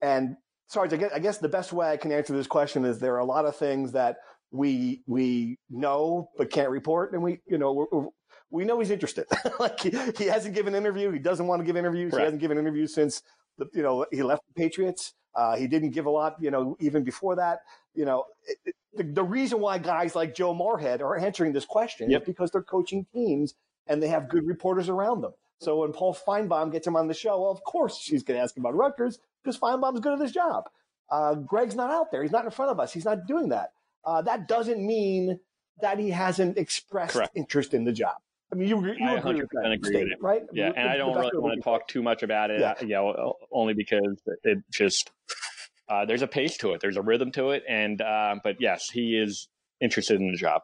[0.00, 0.36] And
[0.68, 3.14] Sarge, I guess, I guess the best way I can answer this question is there
[3.16, 4.16] are a lot of things that
[4.52, 8.12] we we know but can't report, and we you know
[8.48, 9.26] we know he's interested.
[9.58, 11.10] like he, he, hasn't given an interview.
[11.10, 12.12] He doesn't want to give interviews.
[12.12, 12.20] Right.
[12.20, 13.22] He hasn't given interviews since
[13.58, 15.14] the, you know he left the Patriots.
[15.34, 17.60] Uh, he didn't give a lot, you know, even before that.
[17.94, 18.24] You know,
[18.64, 22.22] it, the, the, reason why guys like Joe Moorhead are answering this question yep.
[22.22, 23.54] is because they're coaching teams
[23.86, 25.32] and they have good reporters around them.
[25.60, 28.42] So when Paul Finebaum gets him on the show, well, of course she's going to
[28.42, 30.64] ask him about Rutgers because Finebaum's good at his job.
[31.10, 32.22] Uh, Greg's not out there.
[32.22, 32.92] He's not in front of us.
[32.92, 33.72] He's not doing that.
[34.04, 35.38] Uh, that doesn't mean
[35.80, 37.36] that he hasn't expressed Correct.
[37.36, 38.16] interest in the job.
[38.52, 40.42] I mean, you, you I 100% agree with it, right?
[40.52, 42.74] Yeah, and I don't really want to talk too much about it, yeah.
[42.80, 45.10] you know, only because it just
[45.88, 48.88] uh, there's a pace to it, there's a rhythm to it, and uh, but yes,
[48.90, 49.48] he is
[49.80, 50.62] interested in the job.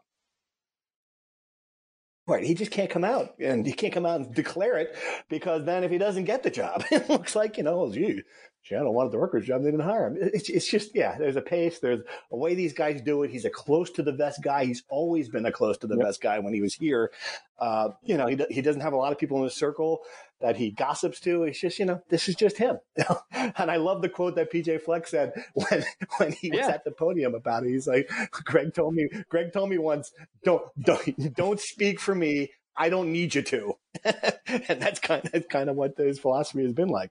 [2.26, 4.94] Right, he just can't come out, and he can't come out and declare it
[5.30, 8.22] because then if he doesn't get the job, it looks like you know, gee,
[8.68, 10.18] Schiano wanted the Rutgers job, they didn't hire him.
[10.20, 12.00] It's, it's just yeah, there's a pace, there's
[12.30, 13.30] a way these guys do it.
[13.30, 14.64] He's a close to the best guy.
[14.64, 16.06] He's always been a close to the yep.
[16.06, 17.10] best guy when he was here.
[17.58, 20.02] Uh, you know, he he doesn't have a lot of people in his circle
[20.40, 21.44] that he gossips to.
[21.44, 22.78] It's just, you know, this is just him.
[23.32, 25.84] and I love the quote that PJ Fleck said when
[26.18, 26.68] when he was yeah.
[26.68, 27.70] at the podium about it.
[27.70, 30.12] He's like, Greg told me, Greg told me once,
[30.44, 32.50] don't don't don't speak for me.
[32.76, 33.76] I don't need you to.
[34.04, 37.10] and that's kind of that's kind of what his philosophy has been like.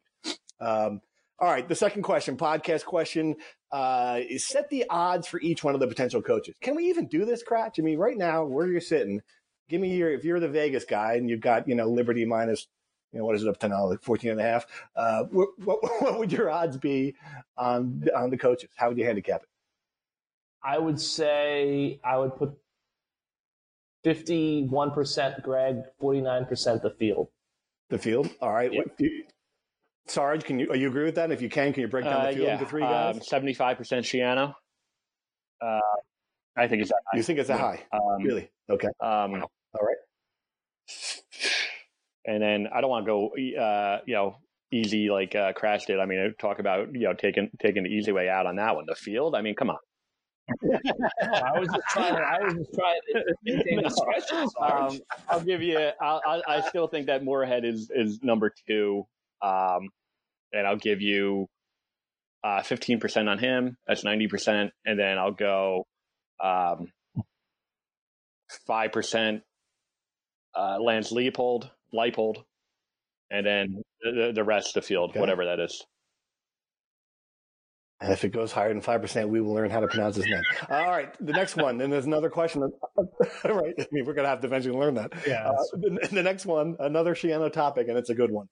[0.60, 1.02] Um,
[1.40, 3.36] all right, the second question, podcast question,
[3.72, 6.56] uh, is set the odds for each one of the potential coaches.
[6.62, 7.80] Can we even do this, Kratch?
[7.80, 9.22] I mean, right now, where you're sitting,
[9.70, 12.68] give me your, if you're the Vegas guy and you've got, you know, Liberty minus
[13.12, 13.88] you know, what is it up to now?
[13.88, 14.66] Like 14 and a half.
[14.96, 17.16] Uh, what, what, what would your odds be
[17.58, 18.70] on, on the coaches?
[18.76, 19.50] How would you handicap it?
[20.64, 22.52] I would say I would put
[24.06, 27.30] 51% Greg, 49% the field.
[27.90, 28.30] The field?
[28.42, 28.72] All right.
[28.74, 28.82] Yeah.
[30.08, 31.32] What, you, Sarge, can you, you agree with that?
[31.32, 32.54] If you can, can you break down the uh, field yeah.
[32.54, 33.16] into three guys?
[33.16, 34.54] Um, 75% Schiano.
[35.62, 35.80] Uh,
[36.56, 37.18] I think it's that high.
[37.18, 37.84] You think it's that high?
[37.92, 38.50] Um, really?
[38.70, 38.88] Okay.
[39.00, 39.98] Um, All right.
[42.26, 43.28] And then I don't want to go,
[43.62, 44.38] uh, you know,
[44.72, 46.00] easy like uh, Crash did.
[46.00, 48.86] I mean, talk about you know taking taking the easy way out on that one.
[48.88, 49.36] The field.
[49.36, 49.78] I mean, come on.
[50.50, 52.16] I was just trying.
[52.16, 53.84] I was just trying to maintain.
[54.62, 55.78] Um, I'll give you.
[56.02, 59.06] I'll, I'll, i still think that Moorhead is is number two,
[59.42, 59.90] um,
[60.58, 61.48] and I'll give you
[62.44, 63.78] uh, fifteen uh, percent on him.
[63.88, 65.86] That's ninety percent, and then I'll go
[66.44, 66.92] um,
[68.66, 69.44] five percent.
[70.56, 72.38] Uh, Lance Leopold, Leipold,
[73.30, 75.20] and then the, the rest of the field, okay.
[75.20, 75.86] whatever that is.
[78.02, 80.26] And if it goes higher than five percent, we will learn how to pronounce his
[80.26, 80.42] name.
[80.70, 81.78] All right, the next one.
[81.78, 82.62] Then there's another question.
[83.44, 85.14] right, I mean, we're going to have to eventually learn that.
[85.28, 85.50] Yeah.
[85.50, 88.48] Uh, the, the, next one, another Schiano topic, and it's a good one.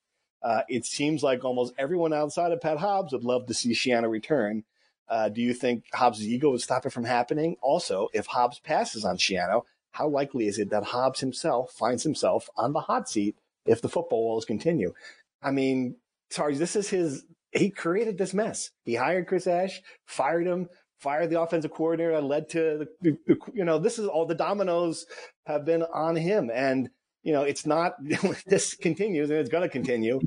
[0.46, 4.08] Uh, it seems like almost everyone outside of Pat Hobbs would love to see Schiano
[4.08, 4.64] return.
[5.10, 7.56] Uh, do you think Hobbs' ego would stop it from happening?
[7.64, 12.48] Also, if Hobbs passes on Schiano, how likely is it that Hobbs himself finds himself
[12.56, 14.94] on the hot seat if the football walls continue?
[15.42, 15.96] I mean,
[16.30, 18.70] sorry, this is his, he created this mess.
[18.84, 23.38] He hired Chris Ash, fired him, fired the offensive coordinator that led to the, the,
[23.52, 25.08] you know, this is all the dominoes
[25.48, 26.52] have been on him.
[26.54, 26.92] And,
[27.24, 27.96] you know, it's not,
[28.46, 30.20] this continues and it's going to continue.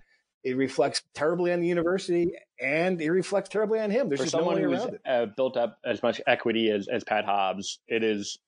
[0.44, 4.08] It reflects terribly on the university and it reflects terribly on him.
[4.08, 7.04] There's For just no someone way who's uh, built up as much equity as, as
[7.04, 8.38] Pat Hobbs, it is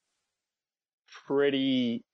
[1.26, 2.04] pretty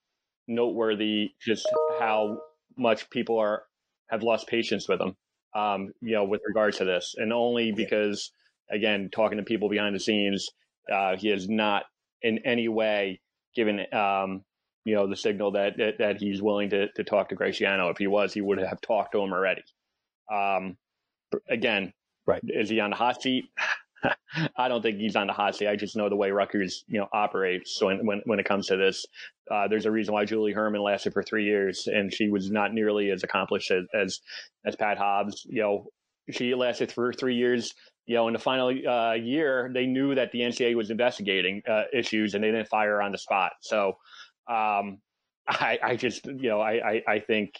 [0.48, 2.38] noteworthy just how
[2.76, 3.64] much people are
[4.08, 5.16] have lost patience with him.
[5.54, 8.30] Um, you know, with regards to this, and only because,
[8.70, 10.50] again, talking to people behind the scenes,
[10.92, 11.84] uh, he has not
[12.20, 13.20] in any way
[13.54, 14.44] given um,
[14.86, 17.90] you know the signal that, that that he's willing to to talk to Greg Schiano.
[17.90, 19.62] If he was, he would have talked to him already.
[20.32, 20.78] Um,
[21.50, 21.92] again,
[22.26, 22.42] Right.
[22.44, 23.46] Is he on the hot seat?
[24.56, 25.68] I don't think he's on the hot seat.
[25.68, 27.76] I just know the way Rutgers, you know, operates.
[27.78, 29.06] So when when, when it comes to this,
[29.50, 32.74] uh, there's a reason why Julie Hermann lasted for three years, and she was not
[32.74, 34.20] nearly as accomplished as as,
[34.66, 35.46] as Pat Hobbs.
[35.48, 35.86] You know,
[36.30, 37.72] she lasted for three years.
[38.06, 41.84] You know, in the final uh, year, they knew that the NCAA was investigating uh,
[41.92, 43.52] issues, and they didn't fire her on the spot.
[43.62, 43.96] So,
[44.48, 44.98] um,
[45.48, 47.54] I, I just, you know, I, I, I think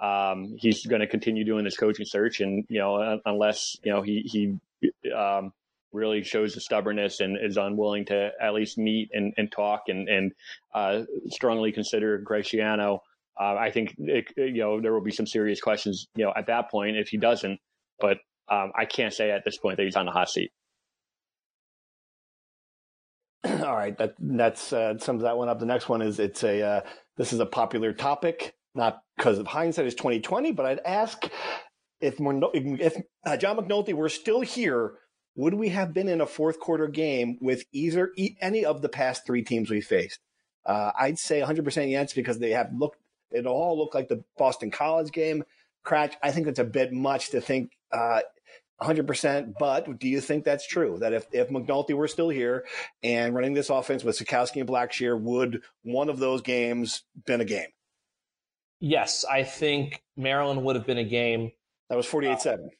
[0.00, 4.02] um, he's going to continue doing this coaching search, and you know, unless you know
[4.02, 5.52] he he um,
[5.92, 10.08] really shows the stubbornness and is unwilling to at least meet and, and talk and
[10.08, 10.32] and
[10.74, 13.00] uh, strongly consider Greg Schiano,
[13.40, 16.46] uh, I think it, you know there will be some serious questions you know at
[16.46, 17.60] that point if he doesn't.
[18.00, 20.52] But um, I can't say at this point that he's on the hot seat.
[23.68, 25.58] All right, that that's uh, sums that one up.
[25.60, 26.80] The next one is it's a uh,
[27.18, 31.22] this is a popular topic, not because of hindsight is twenty twenty, but I'd ask
[32.00, 34.94] if if uh, John McNulty were still here,
[35.36, 39.26] would we have been in a fourth quarter game with either any of the past
[39.26, 40.20] three teams we faced?
[40.64, 42.98] Uh, I'd say 100% yes because they have looked.
[43.30, 45.44] It all looked like the Boston College game.
[45.84, 48.20] Kratch, I think it's a bit much to think uh,
[48.80, 49.54] 100%.
[49.58, 50.98] But do you think that's true?
[51.00, 52.64] That if, if McNulty were still here
[53.02, 57.44] and running this offense with Sitkowski and Blackshear, would one of those games been a
[57.44, 57.68] game?
[58.80, 61.50] Yes, I think Maryland would have been a game.
[61.90, 62.70] That was 48 7.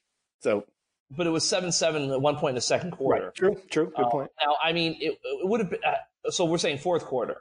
[0.41, 0.65] So,
[1.11, 3.27] but it was 7 7 at one point in the second quarter.
[3.27, 3.35] Right.
[3.35, 3.93] True, true.
[3.97, 4.31] Good uh, point.
[4.45, 5.81] Now, I mean, it, it would have been.
[5.85, 7.39] Uh, so we're saying fourth quarter.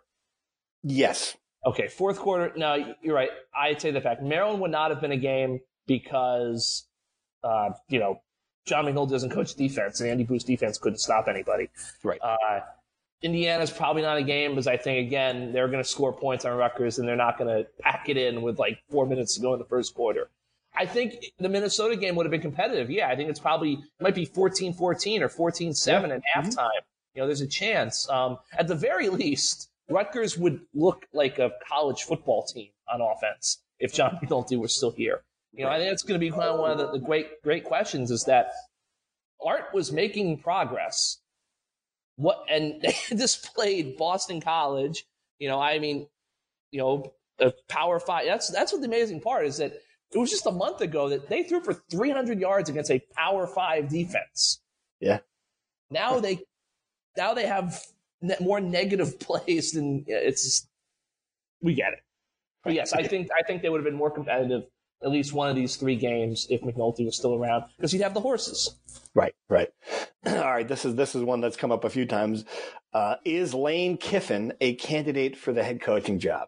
[0.83, 1.35] Yes.
[1.65, 2.53] Okay, fourth quarter.
[2.55, 3.29] Now, you're right.
[3.55, 6.87] I'd say the fact Maryland would not have been a game because,
[7.43, 8.21] uh, you know,
[8.67, 11.69] John McNulty doesn't coach defense, and Andy Buh's defense couldn't stop anybody.
[12.03, 12.19] Right.
[12.21, 12.59] Uh,
[13.21, 16.55] Indiana's probably not a game because I think again they're going to score points on
[16.55, 19.53] Rutgers and they're not going to pack it in with like four minutes to go
[19.53, 20.29] in the first quarter.
[20.75, 22.91] I think the Minnesota game would have been competitive.
[22.91, 26.15] Yeah, I think it's probably it might be 14-14 or 14-7 yeah.
[26.15, 26.55] at halftime.
[26.55, 27.15] Mm-hmm.
[27.15, 28.07] You know, there's a chance.
[28.09, 33.63] Um, at the very least, Rutgers would look like a college football team on offense
[33.79, 35.23] if John McNulty was still here.
[35.57, 37.41] You know, I think that's going to be kind of one of the, the great
[37.41, 38.51] great questions is that
[39.43, 41.17] Art was making progress.
[42.15, 45.05] What and they displayed Boston College.
[45.39, 46.07] You know, I mean,
[46.71, 48.27] you know, a Power Five.
[48.27, 49.73] That's that's what the amazing part is that
[50.13, 53.47] it was just a month ago that they threw for 300 yards against a Power
[53.47, 54.61] Five defense.
[54.99, 55.19] Yeah.
[55.89, 56.39] Now they
[57.17, 57.83] now they have
[58.39, 60.43] more negative plays than it's.
[60.43, 60.67] Just,
[61.63, 62.03] we get it.
[62.63, 64.65] But yes, I think I think they would have been more competitive
[65.03, 68.13] at least one of these three games if McNulty was still around because he'd have
[68.13, 68.75] the horses.
[69.13, 69.69] Right, right.
[70.25, 72.45] All right, this is this is one that's come up a few times.
[72.93, 76.47] Uh, is Lane Kiffin a candidate for the head coaching job?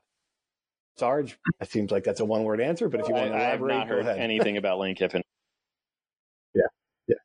[0.98, 3.74] Sarge, it seems like that's a one word answer, but if you want to elaborate,
[3.74, 5.22] I have not heard anything about Lane Kiffin.
[6.56, 6.64] Yeah,
[7.08, 7.16] yeah,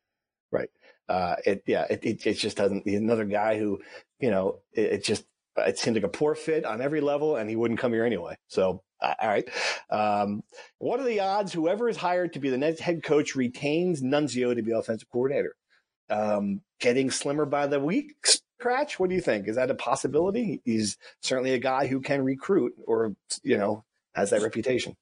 [0.51, 0.69] right.
[1.09, 2.83] Uh, it yeah, it, it, it just doesn't.
[2.85, 3.81] He's another guy who,
[4.19, 5.25] you know, it, it just
[5.57, 8.37] it seemed like a poor fit on every level, and he wouldn't come here anyway.
[8.47, 8.83] So
[9.19, 9.47] all right.
[9.89, 10.43] Um,
[10.79, 14.55] what are the odds whoever is hired to be the next head coach retains Nunzio
[14.55, 15.55] to be offensive coordinator?
[16.09, 18.13] Um, getting slimmer by the week,
[18.61, 18.93] Kratch?
[18.93, 19.47] What do you think?
[19.47, 20.61] Is that a possibility?
[20.65, 24.95] He's certainly a guy who can recruit or, you know, has that reputation.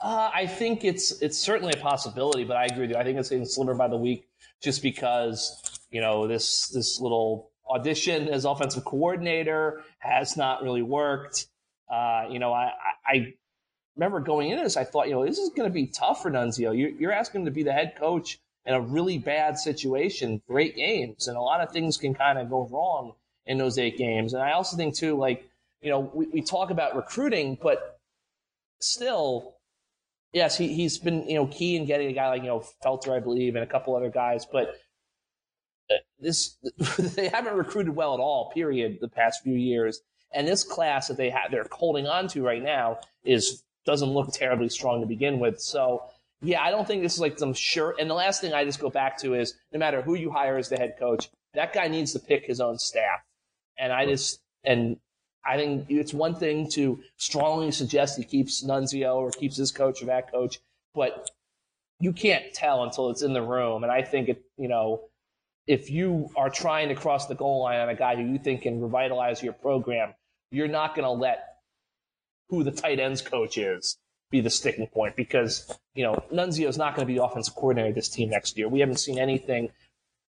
[0.00, 2.96] Uh, I think it's it's certainly a possibility, but I agree with you.
[2.96, 4.28] I think it's getting slimmer by the week
[4.62, 11.46] just because, you know, this this little audition as offensive coordinator has not really worked.
[11.90, 12.72] Uh, you know, I,
[13.06, 13.34] I
[13.96, 16.30] remember going into this, I thought, you know, this is going to be tough for
[16.30, 16.76] Nunzio.
[16.76, 20.58] You're, you're asking him to be the head coach in a really bad situation for
[20.58, 23.12] eight games, and a lot of things can kind of go wrong
[23.46, 24.34] in those eight games.
[24.34, 25.48] And I also think too, like,
[25.80, 28.00] you know, we, we talk about recruiting, but
[28.80, 29.54] still,
[30.32, 33.16] yes, he, he's been, you know, key in getting a guy like, you know, Felter,
[33.16, 34.74] I believe, and a couple other guys, but
[35.90, 36.56] uh, this,
[36.98, 40.00] they haven't recruited well at all, period, the past few years.
[40.32, 44.32] And this class that they have, they're holding on to right now is doesn't look
[44.32, 45.60] terribly strong to begin with.
[45.60, 46.02] So
[46.42, 47.94] yeah, I don't think this is like some sure.
[47.98, 50.56] And the last thing I just go back to is no matter who you hire
[50.56, 53.20] as the head coach, that guy needs to pick his own staff.
[53.78, 54.98] And I just and
[55.44, 60.02] I think it's one thing to strongly suggest he keeps Nunzio or keeps his coach
[60.02, 60.58] or that coach,
[60.94, 61.30] but
[62.00, 63.84] you can't tell until it's in the room.
[63.84, 65.02] And I think it, you know,
[65.66, 68.62] if you are trying to cross the goal line on a guy who you think
[68.62, 70.14] can revitalize your program,
[70.50, 71.56] you're not going to let
[72.48, 73.98] who the tight ends coach is
[74.30, 77.88] be the sticking point because, you know, Nunzio is not going to be offensive coordinator
[77.88, 78.68] of this team next year.
[78.68, 79.70] We haven't seen anything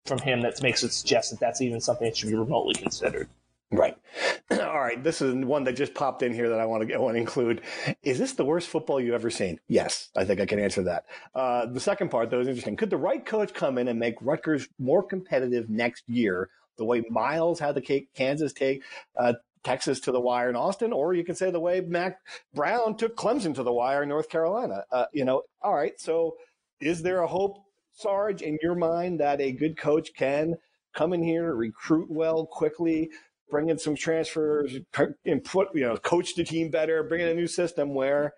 [0.06, 3.28] from him that makes it suggest that that's even something that should be remotely considered.
[3.76, 3.98] Right.
[4.52, 5.04] All right.
[5.04, 7.62] This is one that just popped in here that I want to, want include.
[8.04, 9.60] Is this the worst football you've ever seen?
[9.68, 11.06] Yes, I think I can answer that.
[11.34, 12.78] Uh, the second part, though, is interesting.
[12.78, 17.04] Could the right coach come in and make Rutgers more competitive next year, the way
[17.10, 18.84] Miles had the Kansas take
[19.18, 22.20] uh, Texas to the wire in Austin, or you can say the way Mack
[22.54, 24.86] Brown took Clemson to the wire in North Carolina?
[24.92, 26.00] Uh, you know, all right.
[26.00, 26.36] So,
[26.80, 27.58] is there a hope,
[27.94, 30.56] Sarge, in your mind that a good coach can
[30.94, 33.10] come in here, recruit well quickly?
[33.50, 34.78] Bring in some transfers,
[35.26, 38.34] and put you know, coach the team better, bring in a new system where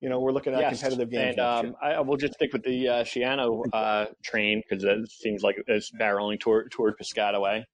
[0.00, 0.80] you know we're looking at yes.
[0.80, 1.36] competitive games.
[1.38, 5.42] And um, I will just stick with the uh, Schiano uh, train because it seems
[5.42, 7.64] like it's barreling toward toward Piscataway.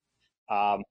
[0.51, 0.83] Um,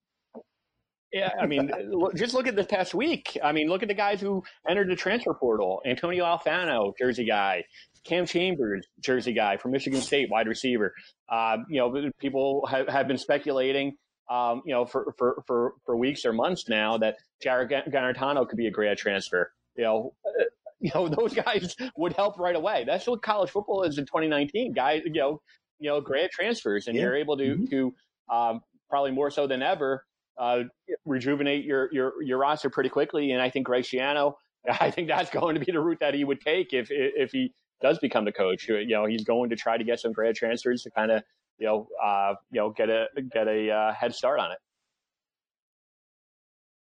[1.14, 1.72] yeah, I mean,
[2.16, 3.38] just look at this past week.
[3.44, 7.64] I mean, look at the guys who entered the transfer portal: Antonio Alfano, Jersey guy;
[8.04, 10.94] Cam Chambers, Jersey guy from Michigan State, wide receiver.
[11.30, 13.96] Uh, you know, people have, have been speculating
[14.30, 18.58] um, you know, for, for, for, for weeks or months now that Jarrett Guarantano could
[18.58, 19.52] be a grad transfer.
[19.76, 20.14] You know,
[20.80, 22.84] you know, those guys would help right away.
[22.86, 24.74] That's what college football is in 2019.
[24.74, 25.42] Guys, you know,
[25.80, 27.04] you know, grad transfers, and yeah.
[27.04, 27.66] you're able to mm-hmm.
[27.66, 27.94] to
[28.30, 30.06] um, probably more so than ever
[30.38, 30.64] uh,
[31.06, 33.32] rejuvenate your your your roster pretty quickly.
[33.32, 34.34] And I think Greg Schiano,
[34.80, 37.54] I think that's going to be the route that he would take if if he
[37.82, 38.68] does become the coach.
[38.68, 41.24] You know, he's going to try to get some grad transfers to kind of
[41.58, 44.58] you know, uh, you know, get a get a uh, head start on it.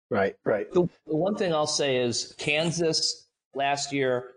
[0.09, 0.71] Right, right.
[0.71, 4.29] The, the one thing I'll say is Kansas last year,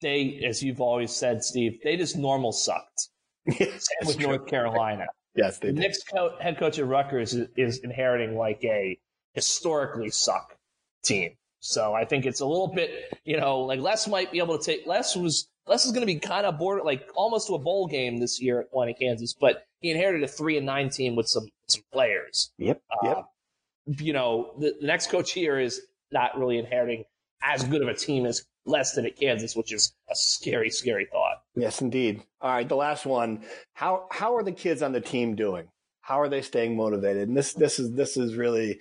[0.00, 3.08] they, as you've always said, Steve, they just normal sucked.
[3.46, 4.28] yes, with true.
[4.28, 5.06] North Carolina.
[5.34, 5.82] Yes, they the did.
[5.82, 8.98] next co- head coach at Rutgers is, is inheriting like a
[9.34, 10.56] historically suck
[11.04, 11.32] team.
[11.60, 12.90] So I think it's a little bit,
[13.24, 14.86] you know, like Les might be able to take.
[14.86, 17.86] Les was Les is going to be kind of bored, like almost to a bowl
[17.86, 21.16] game this year at one in Kansas, but he inherited a three and nine team
[21.16, 22.52] with some some players.
[22.58, 22.82] Yep.
[23.02, 23.16] Yep.
[23.16, 23.22] Uh,
[23.98, 25.80] you know, the, the, next coach here is
[26.12, 27.04] not really inheriting
[27.42, 31.06] as good of a team as Les did at Kansas, which is a scary, scary
[31.10, 31.42] thought.
[31.54, 32.22] Yes, indeed.
[32.40, 33.44] All right, the last one.
[33.74, 35.68] How how are the kids on the team doing?
[36.02, 37.28] How are they staying motivated?
[37.28, 38.80] And this this is this is really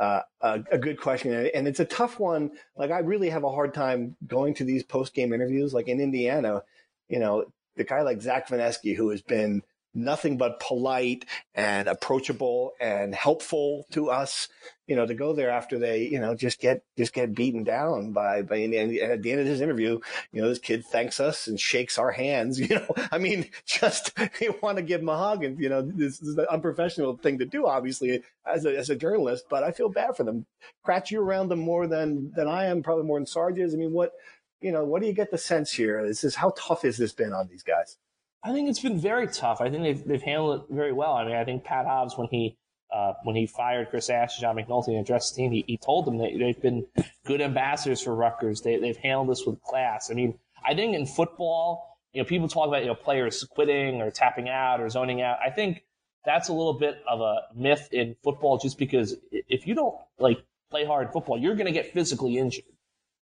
[0.00, 2.52] uh, a, a, good question, and it's a tough one.
[2.74, 5.74] Like I really have a hard time going to these post game interviews.
[5.74, 6.62] Like in Indiana,
[7.10, 7.44] you know,
[7.76, 9.62] the guy like Zach Vinesky, who has been
[9.94, 11.24] nothing but polite
[11.54, 14.48] and approachable and helpful to us,
[14.86, 18.12] you know, to go there after they, you know, just get, just get beaten down
[18.12, 19.98] by, by, and at the end of this interview,
[20.32, 24.12] you know, this kid thanks us and shakes our hands, you know, I mean, just,
[24.40, 27.38] you want to give him a hug and, you know, this, is an unprofessional thing
[27.38, 30.46] to do, obviously, as a, as a journalist, but I feel bad for them.
[30.86, 33.74] Kratch, you around them more than, than I am, probably more than Sarge's.
[33.74, 34.12] I mean, what,
[34.60, 36.00] you know, what do you get the sense here?
[36.00, 37.96] Is this, is how tough has this been on these guys?
[38.42, 39.60] I think it's been very tough.
[39.60, 41.14] I think they've they've handled it very well.
[41.14, 42.56] I mean, I think Pat Hobbs when he
[42.92, 45.76] uh, when he fired Chris Ash and John McNulty and addressed the team, he, he
[45.76, 46.86] told them that they've been
[47.24, 48.62] good ambassadors for Rutgers.
[48.62, 50.10] They they've handled this with class.
[50.10, 54.00] I mean, I think in football, you know, people talk about you know players quitting
[54.00, 55.38] or tapping out or zoning out.
[55.44, 55.84] I think
[56.24, 60.38] that's a little bit of a myth in football, just because if you don't like
[60.70, 62.64] play hard football, you're going to get physically injured.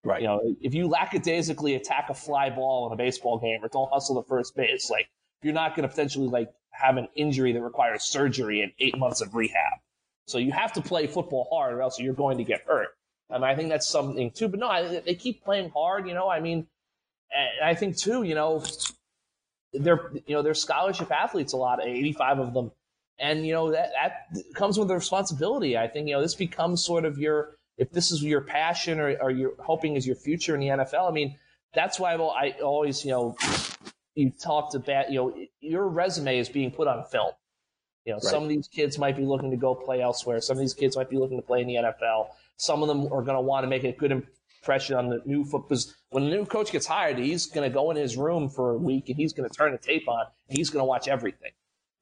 [0.05, 0.23] Right.
[0.23, 3.91] You know, if you lackadaisically attack a fly ball in a baseball game or don't
[3.93, 5.09] hustle the first base, like
[5.43, 9.21] you're not going to potentially like have an injury that requires surgery and eight months
[9.21, 9.79] of rehab.
[10.27, 12.89] So you have to play football hard, or else you're going to get hurt.
[13.31, 14.49] And I think that's something too.
[14.49, 16.09] But no, I, they keep playing hard.
[16.09, 16.67] You know, I mean,
[17.63, 18.23] I think too.
[18.23, 18.65] You know,
[19.73, 21.53] they're you know they're scholarship athletes.
[21.53, 22.73] A lot, 85 of them,
[23.19, 25.77] and you know that that comes with the responsibility.
[25.77, 29.17] I think you know this becomes sort of your if this is your passion or,
[29.21, 31.37] or you're hoping is your future in the NFL, I mean,
[31.75, 33.37] that's why I always, you know,
[34.15, 37.33] you talked about, you know, your resume is being put on film.
[38.05, 38.23] You know, right.
[38.23, 40.41] some of these kids might be looking to go play elsewhere.
[40.41, 42.29] Some of these kids might be looking to play in the NFL.
[42.57, 44.11] Some of them are going to want to make a good
[44.63, 45.69] impression on the new football.
[45.69, 48.73] Because when the new coach gets hired, he's going to go in his room for
[48.73, 51.09] a week and he's going to turn the tape on and he's going to watch
[51.09, 51.53] everything.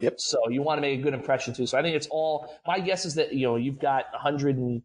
[0.01, 0.15] Yep.
[0.19, 1.67] So you want to make a good impression too.
[1.67, 2.55] So I think it's all.
[2.67, 4.83] My guess is that you know you've got 100 and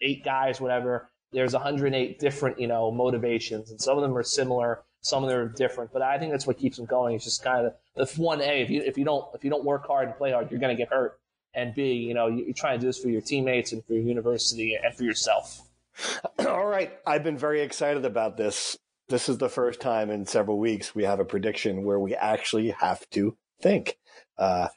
[0.00, 4.82] eight guys, whatever, there's 108 different, you know, motivations, and some of them are similar,
[5.00, 5.92] some of them are different.
[5.92, 7.16] But I think that's what keeps them going.
[7.16, 8.62] It's just kind of the one A.
[8.62, 10.74] If you if you don't if you don't work hard and play hard, you're going
[10.74, 11.18] to get hurt.
[11.54, 14.02] And B, you know, you're trying to do this for your teammates and for your
[14.02, 15.62] university and for yourself.
[16.46, 18.76] All right, I've been very excited about this.
[19.08, 22.70] this is the first time in several weeks we have a prediction where we actually
[22.70, 23.98] have to think.
[24.36, 24.68] Uh,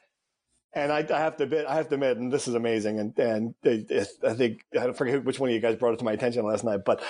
[0.74, 2.98] and I, I, have to admit, I have to admit, and this is amazing.
[2.98, 6.12] And and I think I forget which one of you guys brought it to my
[6.12, 7.02] attention last night, but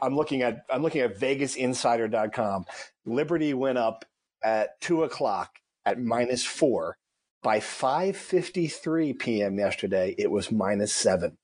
[0.00, 2.64] I'm looking at I'm looking at VegasInsider.com.
[3.04, 4.04] Liberty went up
[4.42, 6.96] at two o'clock at minus four.
[7.42, 9.58] By 5:53 p.m.
[9.58, 11.38] yesterday, it was minus seven.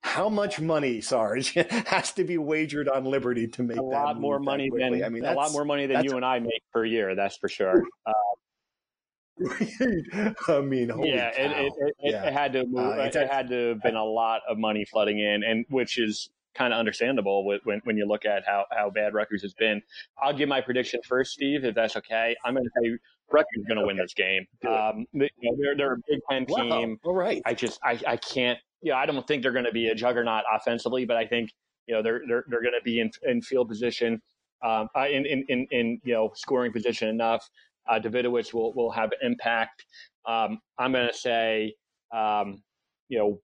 [0.00, 1.52] How much money, Sarge,
[1.86, 3.82] has to be wagered on Liberty to make that.
[3.82, 6.38] a lot more money than I mean, a lot more money than you and I
[6.38, 7.14] make per year.
[7.14, 7.84] That's for sure.
[8.06, 8.12] Uh,
[10.48, 12.98] I mean, yeah, it, it, it, yeah, it, had to move.
[12.98, 16.30] Uh, it had to have been a lot of money flooding in, and which is
[16.54, 19.82] kind of understandable when when you look at how how bad Rutgers has been.
[20.22, 22.36] I'll give my prediction first, Steve, if that's okay.
[22.44, 22.96] I'm going to say
[23.32, 23.86] Rutgers is going to okay.
[23.88, 24.46] win this game.
[24.68, 26.98] Um, you know, they're they're a Big Ten team.
[27.02, 27.10] Wow.
[27.10, 27.42] All right.
[27.44, 28.58] I just I I can't.
[28.82, 31.50] Yeah, I don't think they're going to be a juggernaut offensively, but I think
[31.86, 34.22] you know they're they're they're going to be in in field position.
[34.62, 37.46] Um, uh, in, in, in, in, you know, scoring position enough
[37.88, 39.84] uh, Davidovicz will will have impact.
[40.26, 41.74] Um, I'm going to say,
[42.14, 42.62] um,
[43.08, 43.40] you know,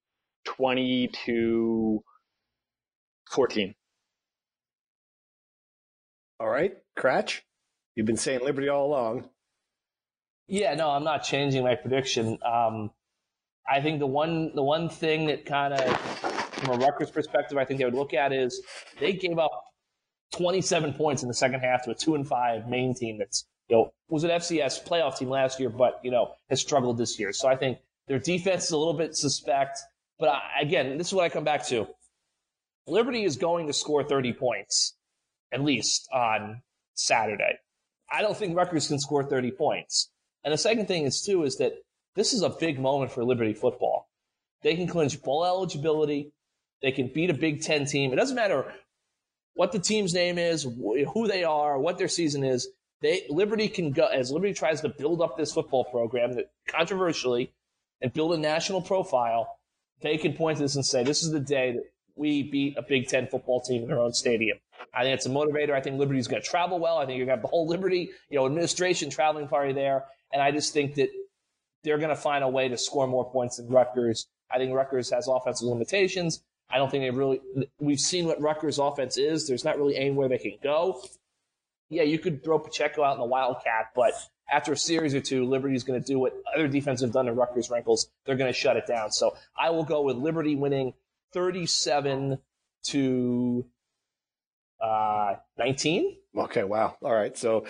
[0.46, 2.02] 20 to
[3.30, 3.74] 14.
[6.38, 7.40] All right, Kratch,
[7.94, 9.28] you've been saying Liberty all along.
[10.48, 12.38] Yeah, no, I'm not changing my prediction.
[12.44, 12.90] Um,
[13.70, 15.98] I think the one the one thing that kind of,
[16.52, 18.60] from a Rutgers perspective, I think they would look at is
[18.98, 19.52] they gave up
[20.32, 23.76] 27 points in the second half to a two and five Maine team that's you
[23.76, 27.32] know, was an FCS playoff team last year, but, you know, has struggled this year.
[27.32, 29.78] So I think their defense is a little bit suspect.
[30.18, 31.86] But I, again, this is what I come back to.
[32.88, 34.96] Liberty is going to score 30 points,
[35.52, 36.62] at least on
[36.94, 37.60] Saturday.
[38.10, 40.10] I don't think Rutgers can score 30 points.
[40.42, 41.74] And the second thing is, too, is that
[42.16, 44.08] this is a big moment for Liberty football.
[44.62, 46.32] They can clinch bowl eligibility.
[46.82, 48.12] They can beat a Big Ten team.
[48.12, 48.74] It doesn't matter
[49.54, 52.68] what the team's name is, who they are, what their season is.
[53.02, 57.52] They Liberty can go as Liberty tries to build up this football program that controversially
[58.00, 59.58] and build a national profile.
[60.02, 61.84] They can point to this and say, "This is the day that
[62.14, 64.58] we beat a Big Ten football team in their own stadium."
[64.92, 65.72] I think it's a motivator.
[65.72, 66.98] I think Liberty's going to travel well.
[66.98, 70.04] I think you're going to have the whole Liberty, you know, administration traveling party there,
[70.32, 71.10] and I just think that
[71.82, 74.26] they're going to find a way to score more points than Rutgers.
[74.50, 76.42] I think Rutgers has offensive limitations.
[76.70, 77.40] I don't think they really.
[77.78, 79.48] We've seen what Rutgers' offense is.
[79.48, 81.02] There's not really anywhere they can go
[81.90, 84.12] yeah, you could throw Pacheco out in the Wildcat, but
[84.50, 87.32] after a series or two, Liberty's going to do what other defenses have done to
[87.32, 88.08] Rutgers wrinkles.
[88.24, 89.10] They're going to shut it down.
[89.12, 90.94] So I will go with Liberty winning
[91.32, 92.38] 37
[92.84, 93.66] to
[94.80, 96.16] uh, 19.
[96.36, 96.96] Okay, wow.
[97.02, 97.36] All right.
[97.36, 97.64] So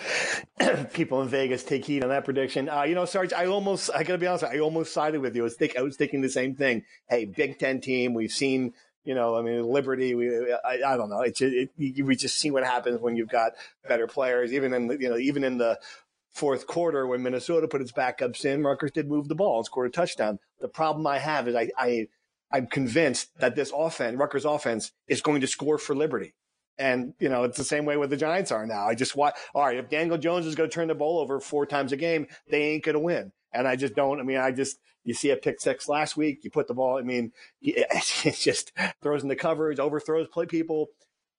[0.93, 2.69] people in Vegas take heed on that prediction.
[2.69, 5.35] Uh, you know, Sarge, I almost, I got to be honest, I almost sided with
[5.35, 5.41] you.
[5.41, 6.83] I was, think, I was thinking the same thing.
[7.09, 8.73] Hey, Big Ten team, we've seen
[9.03, 10.15] you know, I mean, Liberty.
[10.15, 11.21] We, I, I don't know.
[11.21, 13.53] It, it, it, we just see what happens when you've got
[13.87, 14.53] better players.
[14.53, 15.79] Even in, the, you know, even in the
[16.33, 19.87] fourth quarter when Minnesota put its backups in, Rutgers did move the ball and scored
[19.87, 20.39] a touchdown.
[20.59, 22.07] The problem I have is I, I,
[22.51, 26.33] I'm convinced that this offense, Rutgers offense, is going to score for Liberty.
[26.77, 28.87] And, you know, it's the same way with the Giants are now.
[28.87, 31.39] I just want, all right, if Daniel Jones is going to turn the ball over
[31.39, 33.31] four times a game, they ain't going to win.
[33.53, 36.43] And I just don't, I mean, I just, you see a pick six last week,
[36.43, 37.31] you put the ball, I mean,
[37.61, 38.71] it just
[39.01, 40.89] throws in the coverage, overthrows play people.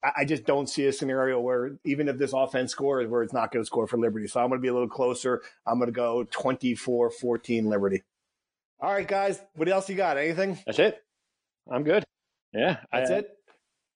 [0.05, 3.53] I just don't see a scenario where even if this offense scores, where it's not
[3.53, 4.27] going to score for Liberty.
[4.27, 5.43] So I'm going to be a little closer.
[5.65, 8.03] I'm going to go 24 14 Liberty.
[8.81, 9.41] All right, guys.
[9.55, 10.19] What else you got?
[10.19, 10.59] Anything?
[10.67, 11.01] That's it.
[11.71, 12.03] I'm good.
[12.53, 13.31] Yeah, that's I, it.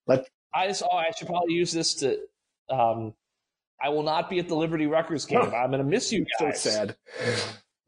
[0.06, 2.18] Let I just oh, I should probably use this to.
[2.70, 3.14] Um,
[3.82, 5.40] I will not be at the Liberty Rutgers game.
[5.40, 6.62] I'm going to miss you guys.
[6.62, 6.96] So sad.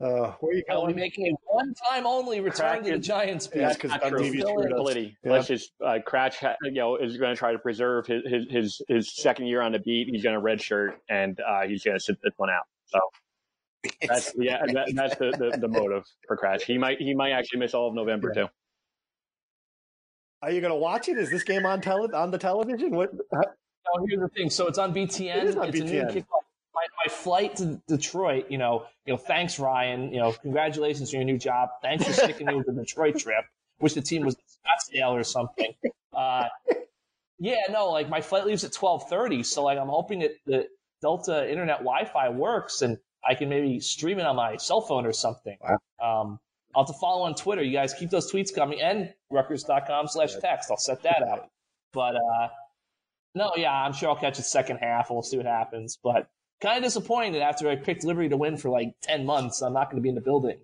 [0.01, 0.91] Uh, where are you going?
[0.91, 3.49] I'll making a one-time only return to the Giants.
[3.53, 5.33] Yeah, because on TV yeah.
[5.33, 8.83] Let's just uh, Kratch, you know, is going to try to preserve his, his his
[8.87, 10.09] his second year on the beat.
[10.09, 12.63] He's going to redshirt and uh, he's going to sit this one out.
[12.87, 13.01] So
[14.07, 16.63] that's yeah, that, that's the, the, the motive for Kratch.
[16.63, 18.43] He might he might actually miss all of November yeah.
[18.43, 18.49] too.
[20.43, 21.19] Are you going to watch it?
[21.19, 22.93] Is this game on tele on the television?
[22.93, 23.13] What?
[23.33, 24.51] No, here's the thing.
[24.51, 25.39] So it's on BTN.
[25.39, 26.25] It is on it's BTN.
[27.09, 30.33] A new kickoff my, flight to Detroit, you know, you know, thanks Ryan, you know,
[30.33, 31.71] congratulations on your new job.
[31.83, 33.45] Thanks for sticking me with the Detroit trip.
[33.81, 35.75] Wish the team was Scottsdale or something.
[36.13, 36.49] Uh,
[37.39, 40.69] yeah, no, like my flight leaves at twelve thirty, so like I'm hoping that the
[41.01, 45.13] Delta Internet Wi-Fi works and I can maybe stream it on my cell phone or
[45.13, 45.57] something.
[45.61, 46.23] Wow.
[46.23, 46.41] Um,
[46.75, 47.63] I'll have to follow on Twitter.
[47.63, 50.71] You guys keep those tweets coming and Rutgers.com slash text.
[50.71, 51.49] I'll set that out.
[51.93, 52.49] But uh,
[53.35, 55.99] no, yeah, I'm sure I'll catch the second half we'll see what happens.
[56.03, 56.29] But
[56.61, 59.63] kind of disappointed after I picked Liberty to win for like 10 months.
[59.63, 60.59] I'm not going to be in the building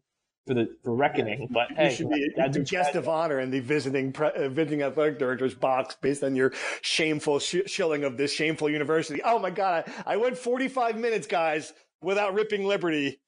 [0.46, 1.48] for the for reckoning.
[1.50, 4.82] But hey, you should be a guest of honor in the visiting pre, uh, visiting
[4.82, 9.22] athletic director's box based on your shameful sh- shilling of this shameful university.
[9.24, 11.72] Oh my god, I, I went 45 minutes, guys,
[12.02, 13.20] without ripping Liberty.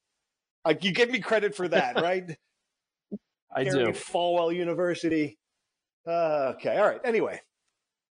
[0.65, 2.37] Like you give me credit for that, right?
[3.55, 3.87] I do.
[3.87, 5.37] Falwell University.
[6.05, 7.01] Uh, okay, all right.
[7.03, 7.41] Anyway,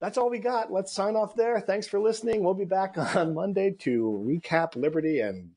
[0.00, 0.72] that's all we got.
[0.72, 1.60] Let's sign off there.
[1.60, 2.42] Thanks for listening.
[2.42, 5.50] We'll be back on Monday to recap Liberty and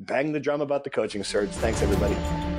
[0.00, 1.50] bang the drum about the coaching surge.
[1.50, 2.53] Thanks, everybody.